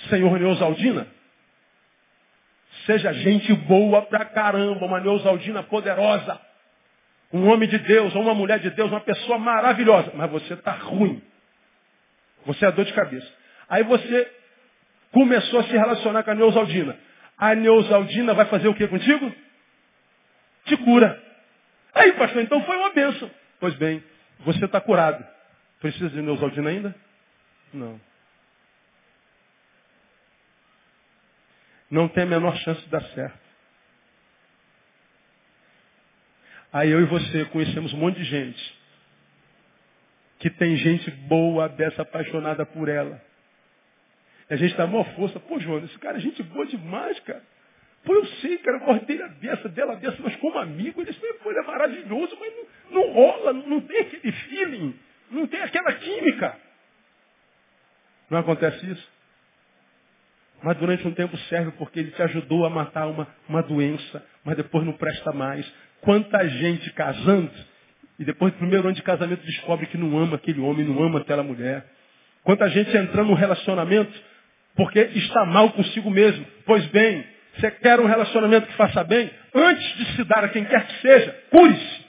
[0.09, 1.07] senhor Neusaldina
[2.85, 6.39] seja gente boa pra caramba, uma Neusaldina poderosa,
[7.33, 11.21] um homem de Deus, uma mulher de Deus, uma pessoa maravilhosa, mas você está ruim.
[12.45, 13.27] Você é dor de cabeça.
[13.67, 14.31] Aí você
[15.11, 16.97] começou a se relacionar com a Neusaldina.
[17.37, 19.33] A Neusaldina vai fazer o que contigo?
[20.65, 21.21] Te cura.
[21.93, 23.29] Aí, pastor, então foi uma bênção.
[23.59, 24.03] Pois bem,
[24.41, 25.25] você está curado.
[25.85, 26.95] Precisa de Neusaldina ainda?
[27.71, 28.01] Não.
[31.91, 33.37] Não tem a menor chance de dar certo.
[36.73, 38.79] Aí eu e você conhecemos um monte de gente
[40.39, 43.21] que tem gente boa dessa apaixonada por ela.
[44.49, 45.39] E a gente dá maior força.
[45.39, 47.43] Pô, João, esse cara é gente boa demais, cara.
[48.03, 51.51] Pô, eu sei, cara, eu gostei a dessa, dela dessa, mas como amigo, ele foi,
[51.51, 54.99] ele é maravilhoso, mas não, não rola, não tem aquele feeling,
[55.31, 56.57] não tem aquela química.
[58.29, 59.15] Não acontece isso?
[60.63, 64.57] Mas durante um tempo serve porque ele te ajudou a matar uma, uma doença, mas
[64.57, 65.71] depois não presta mais.
[66.01, 67.51] Quanta gente casando
[68.17, 71.19] e depois do primeiro ano de casamento descobre que não ama aquele homem, não ama
[71.19, 71.85] aquela mulher.
[72.43, 74.11] Quanta gente entrando num relacionamento
[74.75, 76.45] porque está mal consigo mesmo.
[76.65, 79.31] Pois bem, você quer um relacionamento que faça bem?
[79.53, 82.04] Antes de se dar a quem quer que seja, cure-se.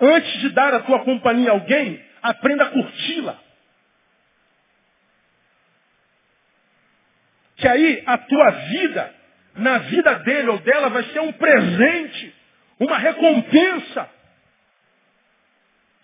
[0.00, 3.38] Antes de dar a tua companhia a alguém, aprenda a curti-la.
[7.56, 9.14] Que aí a tua vida,
[9.54, 12.34] na vida dele ou dela, vai ser um presente,
[12.78, 14.10] uma recompensa.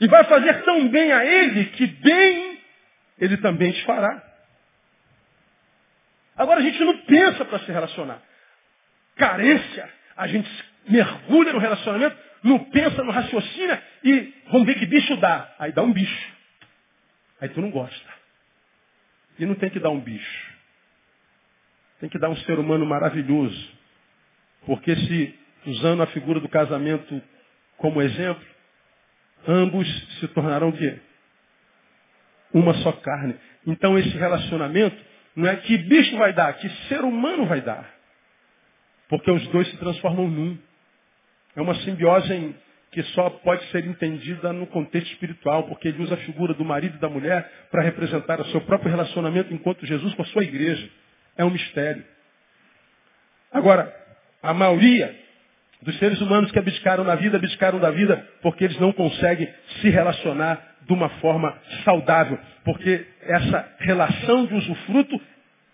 [0.00, 2.60] E vai fazer tão bem a ele que bem
[3.18, 4.20] ele também te fará.
[6.36, 8.20] Agora a gente não pensa para se relacionar.
[9.16, 15.16] Carência, a gente mergulha no relacionamento, não pensa, no raciocínio e vamos ver que bicho
[15.16, 15.54] dá.
[15.58, 16.32] Aí dá um bicho.
[17.40, 18.10] Aí tu não gosta.
[19.38, 20.52] E não tem que dar um bicho.
[22.00, 23.70] Tem que dar um ser humano maravilhoso.
[24.66, 27.22] Porque se, usando a figura do casamento
[27.76, 28.44] como exemplo,
[29.46, 30.98] ambos se tornarão o quê?
[32.52, 33.36] Uma só carne.
[33.66, 34.96] Então esse relacionamento
[35.34, 37.88] não é que bicho vai dar, que ser humano vai dar.
[39.08, 40.58] Porque os dois se transformam num.
[41.56, 42.54] É uma simbiose
[42.90, 46.96] que só pode ser entendida no contexto espiritual, porque ele usa a figura do marido
[46.96, 50.88] e da mulher para representar o seu próprio relacionamento enquanto Jesus com a sua igreja.
[51.36, 52.04] É um mistério.
[53.50, 53.94] Agora,
[54.42, 55.14] a maioria
[55.82, 59.48] dos seres humanos que abdicaram da vida, abdicaram da vida porque eles não conseguem
[59.80, 62.38] se relacionar de uma forma saudável.
[62.64, 65.20] Porque essa relação de usufruto,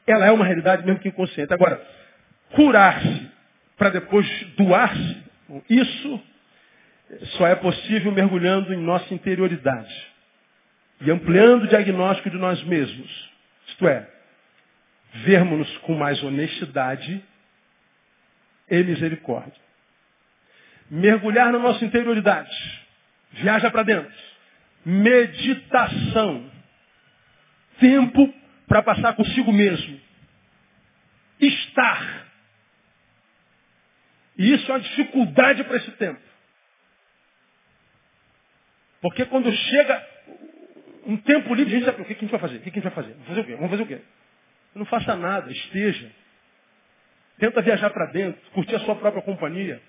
[0.06, 1.52] ela é uma realidade mesmo que inconsciente.
[1.52, 1.80] Agora,
[2.52, 3.28] curar-se
[3.76, 4.26] para depois
[4.56, 5.27] doar-se,
[5.68, 6.22] isso
[7.36, 10.06] só é possível mergulhando em nossa interioridade
[11.00, 13.30] e ampliando o diagnóstico de nós mesmos.
[13.68, 14.06] Isto é,
[15.24, 17.22] vermos-nos com mais honestidade
[18.70, 19.68] e misericórdia
[20.90, 22.86] mergulhar na nossa interioridade.
[23.32, 24.12] Viaja para dentro.
[24.84, 26.50] Meditação.
[27.78, 28.32] Tempo
[28.66, 30.00] para passar consigo mesmo.
[31.40, 32.27] Estar.
[34.38, 36.20] E isso é uma dificuldade para esse tempo.
[39.00, 40.06] Porque quando chega
[41.06, 42.56] um tempo livre, a gente sabe o que a gente vai fazer?
[42.56, 43.12] O que a gente vai fazer?
[43.12, 43.54] Vamos fazer o quê?
[43.54, 44.00] Vamos fazer o quê?
[44.74, 46.10] Não faça nada, esteja.
[47.38, 49.80] Tenta viajar para dentro, curtir a sua própria companhia.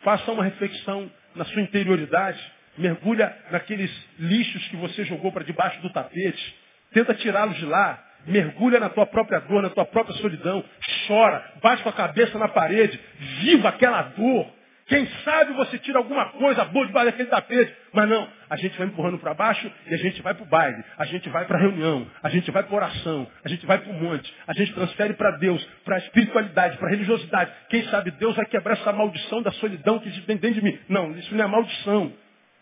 [0.00, 2.40] Faça uma reflexão na sua interioridade.
[2.76, 6.56] Mergulha naqueles lixos que você jogou para debaixo do tapete.
[6.92, 8.04] Tenta tirá-los de lá.
[8.26, 10.64] Mergulha na tua própria dor, na tua própria solidão.
[11.06, 13.00] Chora, bate com a cabeça na parede.
[13.40, 14.58] Viva aquela dor.
[14.88, 17.74] Quem sabe você tira alguma coisa boa debaixo daquele tapete.
[17.92, 20.82] Mas não, a gente vai empurrando para baixo e a gente vai para o baile,
[20.96, 23.90] a gente vai para a reunião, a gente vai para oração, a gente vai para
[23.90, 27.52] o monte, a gente transfere para Deus, para a espiritualidade, para a religiosidade.
[27.68, 30.78] Quem sabe Deus vai quebrar essa maldição da solidão que existe dentro de mim.
[30.88, 32.12] Não, isso não é maldição.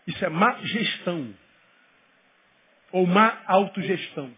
[0.04, 1.32] Isso é má gestão.
[2.90, 4.32] Ou má autogestão.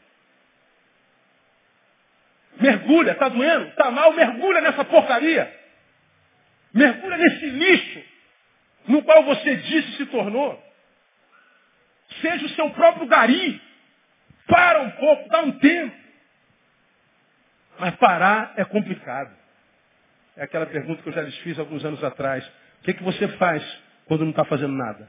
[2.60, 3.68] Mergulha, está doendo?
[3.68, 4.12] Está mal?
[4.12, 5.54] Mergulha nessa porcaria.
[6.74, 8.04] Mergulha nesse lixo
[8.88, 10.62] no qual você disse se tornou.
[12.20, 13.60] Seja o seu próprio gari.
[14.46, 15.94] Para um pouco, dá um tempo.
[17.78, 19.36] Mas parar é complicado.
[20.36, 22.46] É aquela pergunta que eu já lhes fiz alguns anos atrás.
[22.80, 23.62] O que, é que você faz
[24.06, 25.08] quando não está fazendo nada?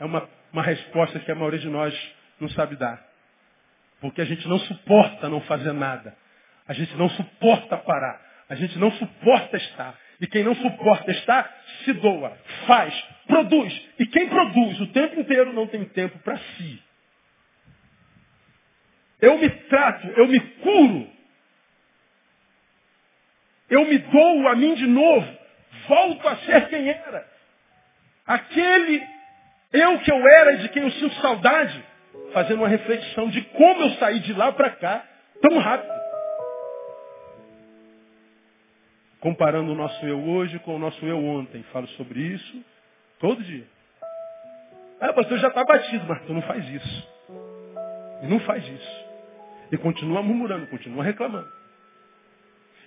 [0.00, 1.94] É uma, uma resposta que a maioria de nós
[2.40, 3.11] não sabe dar.
[4.02, 6.14] Porque a gente não suporta não fazer nada.
[6.66, 8.20] A gente não suporta parar.
[8.48, 9.96] A gente não suporta estar.
[10.20, 11.48] E quem não suporta estar,
[11.84, 12.36] se doa,
[12.66, 12.92] faz,
[13.28, 13.72] produz.
[14.00, 16.82] E quem produz o tempo inteiro não tem tempo para si.
[19.20, 21.08] Eu me trato, eu me curo.
[23.70, 25.38] Eu me dou a mim de novo.
[25.86, 27.24] Volto a ser quem era.
[28.26, 29.00] Aquele
[29.72, 31.91] eu que eu era e de quem eu sinto saudade
[32.32, 35.04] fazendo uma reflexão de como eu saí de lá para cá
[35.40, 35.92] tão rápido.
[39.20, 41.62] Comparando o nosso eu hoje com o nosso eu ontem.
[41.72, 42.64] Falo sobre isso
[43.20, 43.64] todo dia.
[45.00, 47.08] Ah, pastor, já está batido, mas tu não faz isso.
[48.22, 49.04] E não faz isso.
[49.70, 51.48] E continua murmurando, continua reclamando.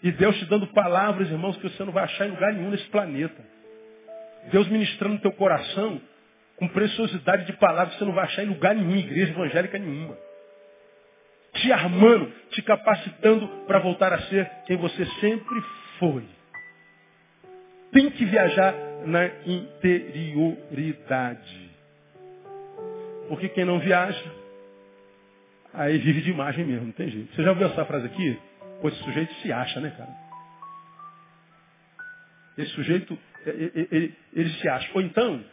[0.04, 2.88] E Deus te dando palavras, irmãos, que você não vai achar em lugar nenhum nesse
[2.90, 3.44] planeta.
[4.52, 6.00] Deus ministrando no teu coração
[6.58, 10.18] com preciosidade de palavras você não vai achar em lugar nenhum, igreja evangélica nenhuma.
[11.54, 15.62] Te armando, te capacitando para voltar a ser quem você sempre
[16.00, 16.24] foi.
[17.92, 18.74] Tem que viajar
[19.06, 21.66] na interioridade.
[23.28, 24.24] Porque quem não viaja,
[25.74, 27.34] aí vive de imagem mesmo, não tem jeito.
[27.34, 28.40] Você já ouviu essa frase aqui?
[28.82, 30.14] Pois esse sujeito se acha, né, cara?
[32.58, 34.90] Esse sujeito, ele, ele, ele se acha.
[34.94, 35.44] Ou então,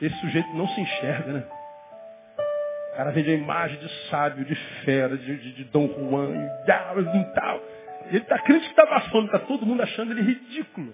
[0.00, 1.44] esse sujeito não se enxerga, né?
[2.92, 6.66] O cara vende a imagem de sábio, de fera, de, de, de Dom Juan e
[6.66, 7.80] tal, e.
[8.06, 10.92] Ele está crente que está abafando, está todo mundo achando ele ridículo.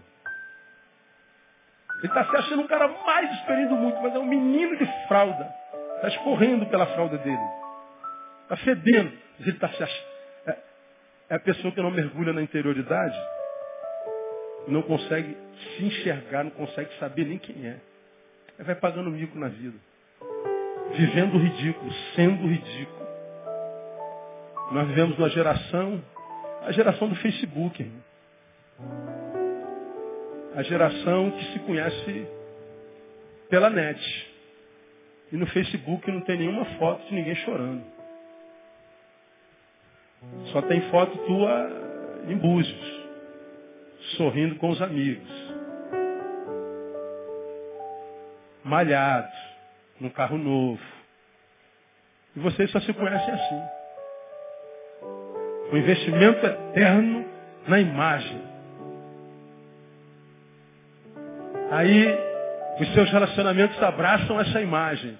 [1.98, 4.86] Ele está se achando um cara mais experiente do mundo, mas é um menino de
[5.08, 5.48] fralda.
[5.96, 7.40] Está escorrendo pela fralda dele.
[8.42, 9.12] Está fedendo.
[9.40, 10.06] Ele está se achando.
[10.46, 10.56] É,
[11.30, 13.16] é a pessoa que não mergulha na interioridade
[14.68, 15.36] não consegue
[15.76, 17.76] se enxergar, não consegue saber nem quem é
[18.64, 19.76] vai pagando mico na vida.
[20.94, 23.06] Vivendo ridículo, sendo ridículo.
[24.72, 26.02] Nós vivemos uma geração,
[26.62, 27.90] a geração do Facebook.
[30.54, 32.26] A geração que se conhece
[33.48, 34.34] pela net.
[35.32, 37.84] E no Facebook não tem nenhuma foto de ninguém chorando.
[40.52, 41.70] Só tem foto tua
[42.28, 43.06] em Búzios,
[44.16, 45.45] sorrindo com os amigos.
[48.66, 49.32] Malhado,
[50.00, 50.82] num carro novo.
[52.34, 53.62] E vocês só se conhecem assim.
[55.72, 57.24] O investimento eterno
[57.66, 58.42] na imagem.
[61.70, 62.18] Aí
[62.80, 65.18] os seus relacionamentos abraçam essa imagem.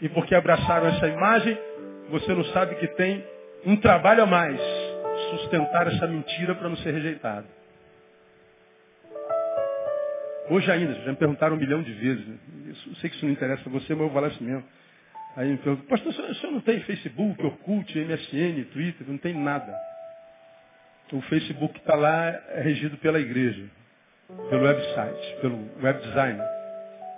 [0.00, 1.58] E porque abraçaram essa imagem,
[2.10, 3.24] você não sabe que tem
[3.64, 4.60] um trabalho a mais.
[5.30, 7.55] Sustentar essa mentira para não ser rejeitado.
[10.48, 12.26] Hoje ainda, já me perguntaram um milhão de vezes.
[12.86, 14.64] Eu sei que isso não interessa a você, mas eu vou falar assim mesmo.
[15.36, 19.74] Aí me perguntam, pastor, o senhor não tem Facebook, Orkut, MSN, Twitter, não tem nada.
[21.12, 23.64] O Facebook está lá, é regido pela igreja,
[24.48, 26.40] pelo website, pelo web design.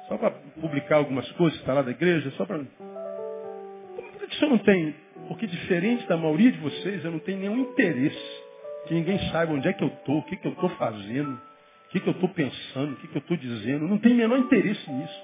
[0.09, 2.59] Só para publicar algumas coisas, está lá da igreja, só para.
[2.59, 4.95] Por que o senhor não tem?
[5.29, 8.43] Porque diferente da maioria de vocês, eu não tenho nenhum interesse
[8.87, 11.41] que ninguém saiba onde é que eu estou, o que, que eu estou fazendo.
[11.89, 12.93] O que, que eu estou pensando?
[12.93, 13.89] O que, que eu estou dizendo?
[13.89, 15.22] Não tem menor interesse nisso.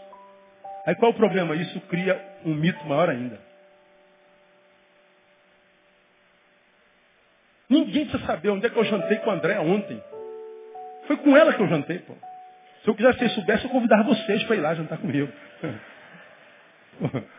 [0.86, 1.54] Aí qual é o problema?
[1.54, 3.38] Isso cria um mito maior ainda.
[7.68, 10.02] Ninguém precisa saber onde é que eu jantei com a André ontem.
[11.06, 12.14] Foi com ela que eu jantei, pô.
[12.82, 15.30] Se eu quisesse que vocês soubessem, eu convidava vocês para ir lá jantar comigo.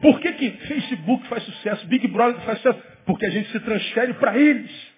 [0.00, 2.82] Por que, que Facebook faz sucesso, Big Brother faz sucesso?
[3.04, 4.95] Porque a gente se transfere para eles.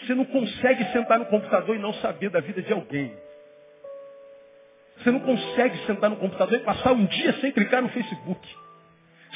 [0.00, 3.12] Você não consegue sentar no computador e não saber da vida de alguém.
[4.98, 8.48] Você não consegue sentar no computador e passar um dia sem clicar no Facebook.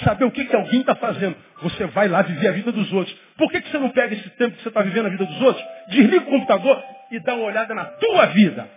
[0.05, 1.37] Saber o que, que alguém está fazendo.
[1.63, 3.15] Você vai lá viver a vida dos outros.
[3.37, 5.41] Por que, que você não pega esse tempo que você está vivendo a vida dos
[5.43, 5.65] outros?
[5.89, 8.69] Desliga o computador e dá uma olhada na tua vida.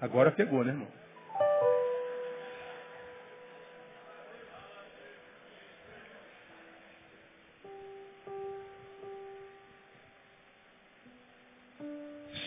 [0.00, 0.99] Agora pegou, né, irmão?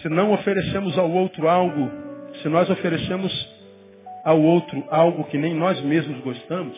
[0.04, 1.90] Se não oferecemos ao outro algo,
[2.42, 3.32] se nós oferecemos
[4.26, 6.78] ao outro algo que nem nós mesmos gostamos,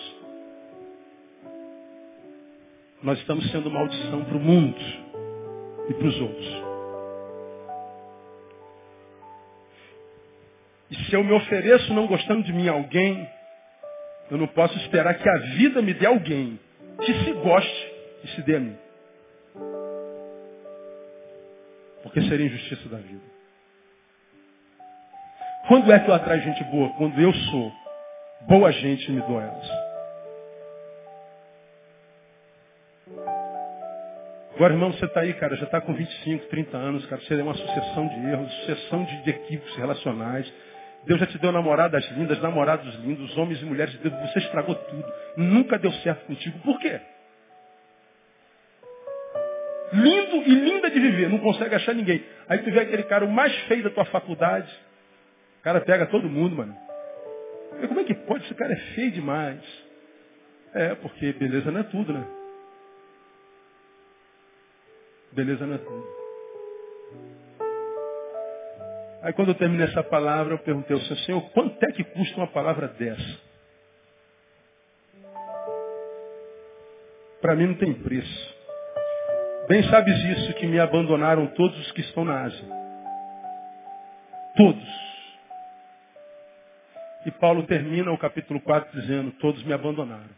[3.01, 4.79] nós estamos sendo maldição para o mundo
[5.89, 6.63] e para os outros.
[10.91, 13.27] E se eu me ofereço não gostando de mim a alguém,
[14.29, 16.59] eu não posso esperar que a vida me dê alguém
[17.03, 18.84] que se goste e se dê a mim.
[22.05, 23.23] Porque seria injustiça da vida.
[25.67, 26.89] Quando é que eu atraio gente boa?
[26.91, 27.73] Quando eu sou
[28.41, 29.67] boa gente e me dou elas.
[34.53, 37.43] Agora, irmão, você está aí, cara, já está com 25, 30 anos, cara, você é
[37.43, 40.53] uma sucessão de erros, sucessão de, equívocos relacionais.
[41.05, 44.75] Deus já te deu namoradas lindas, namorados lindos, homens e mulheres de Deus, você estragou
[44.75, 45.11] tudo.
[45.35, 46.59] Nunca deu certo contigo.
[46.59, 47.01] Por quê?
[49.95, 52.23] Lindo e linda de viver, não consegue achar ninguém.
[52.47, 54.71] Aí tu vê aquele cara o mais feio da tua faculdade,
[55.59, 56.75] o cara pega todo mundo, mano.
[57.81, 58.45] E como é que pode?
[58.45, 59.61] Esse cara é feio demais.
[60.73, 62.25] É, porque beleza não é tudo, né?
[65.31, 66.07] Beleza não é tudo.
[69.21, 72.37] Aí quando eu terminei essa palavra, eu perguntei ao Senhor, Senhor, quanto é que custa
[72.37, 73.39] uma palavra dessa?
[77.41, 78.54] Para mim não tem preço.
[79.67, 82.65] Bem sabes isso, que me abandonaram todos os que estão na Ásia.
[84.55, 85.05] Todos.
[87.25, 90.29] E Paulo termina o capítulo 4 dizendo, todos me abandonaram.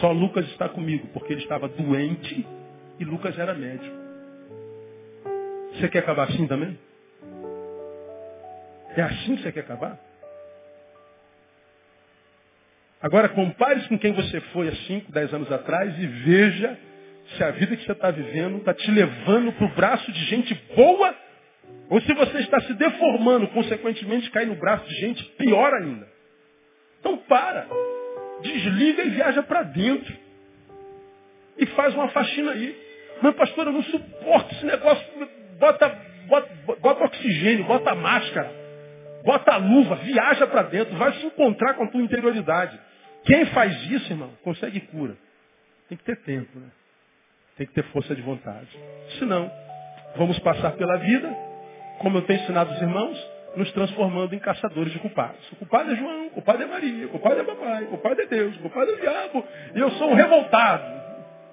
[0.00, 2.46] Só Lucas está comigo, porque ele estava doente
[2.98, 3.94] e Lucas era médico.
[5.74, 6.78] Você quer acabar assim também?
[8.96, 9.98] É assim que você quer acabar?
[13.02, 16.78] Agora compare-se com quem você foi há 5, 10 anos atrás e veja
[17.34, 20.54] se a vida que você está vivendo está te levando para o braço de gente
[20.74, 21.14] boa,
[21.88, 26.08] ou se você está se deformando, consequentemente cai no braço de gente pior ainda.
[27.00, 27.66] Então para,
[28.42, 30.16] desliga e viaja para dentro.
[31.58, 32.76] E faz uma faxina aí.
[33.22, 35.06] Mas pastor, eu não suporto esse negócio.
[35.58, 35.88] Bota,
[36.26, 36.50] bota,
[36.80, 38.52] bota oxigênio, bota máscara,
[39.24, 42.78] bota luva, viaja para dentro, vai se encontrar com a tua interioridade.
[43.24, 45.16] Quem faz isso, irmão, consegue cura.
[45.88, 46.68] Tem que ter tempo, né?
[47.56, 48.68] Tem que ter força de vontade.
[49.18, 49.50] Senão,
[50.16, 51.34] vamos passar pela vida,
[51.98, 55.40] como eu tenho ensinado os irmãos, nos transformando em caçadores de culpados.
[55.52, 58.26] O culpado é João, o culpado é Maria, o culpado é papai, o culpado é
[58.26, 59.44] Deus, o culpado é o diabo,
[59.74, 60.84] e eu sou um revoltado.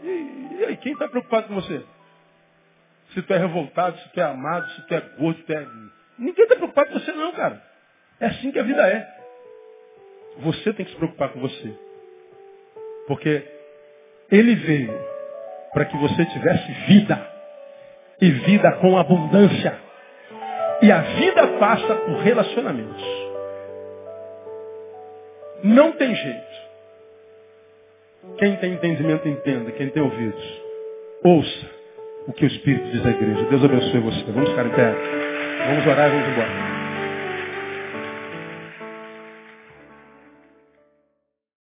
[0.03, 1.81] E, e aí, quem está preocupado com você?
[3.13, 5.65] Se tu é revoltado, se tu é amado, se tu é gordo, se tu é...
[6.19, 7.61] Ninguém está preocupado com você não, cara.
[8.19, 9.07] É assim que a vida é.
[10.39, 11.73] Você tem que se preocupar com você.
[13.07, 13.47] Porque
[14.29, 15.12] ele veio
[15.73, 17.19] para que você tivesse vida.
[18.21, 19.75] E vida com abundância.
[20.81, 23.03] E a vida passa por relacionamentos.
[25.63, 26.53] Não tem jeito.
[28.37, 29.71] Quem tem entendimento, entenda.
[29.71, 30.61] Quem tem ouvidos,
[31.23, 31.69] ouça
[32.27, 33.43] o que o Espírito diz à igreja.
[33.49, 34.31] Deus abençoe você.
[34.31, 34.93] Vamos ficar em pé.
[35.67, 36.72] Vamos orar e vamos embora.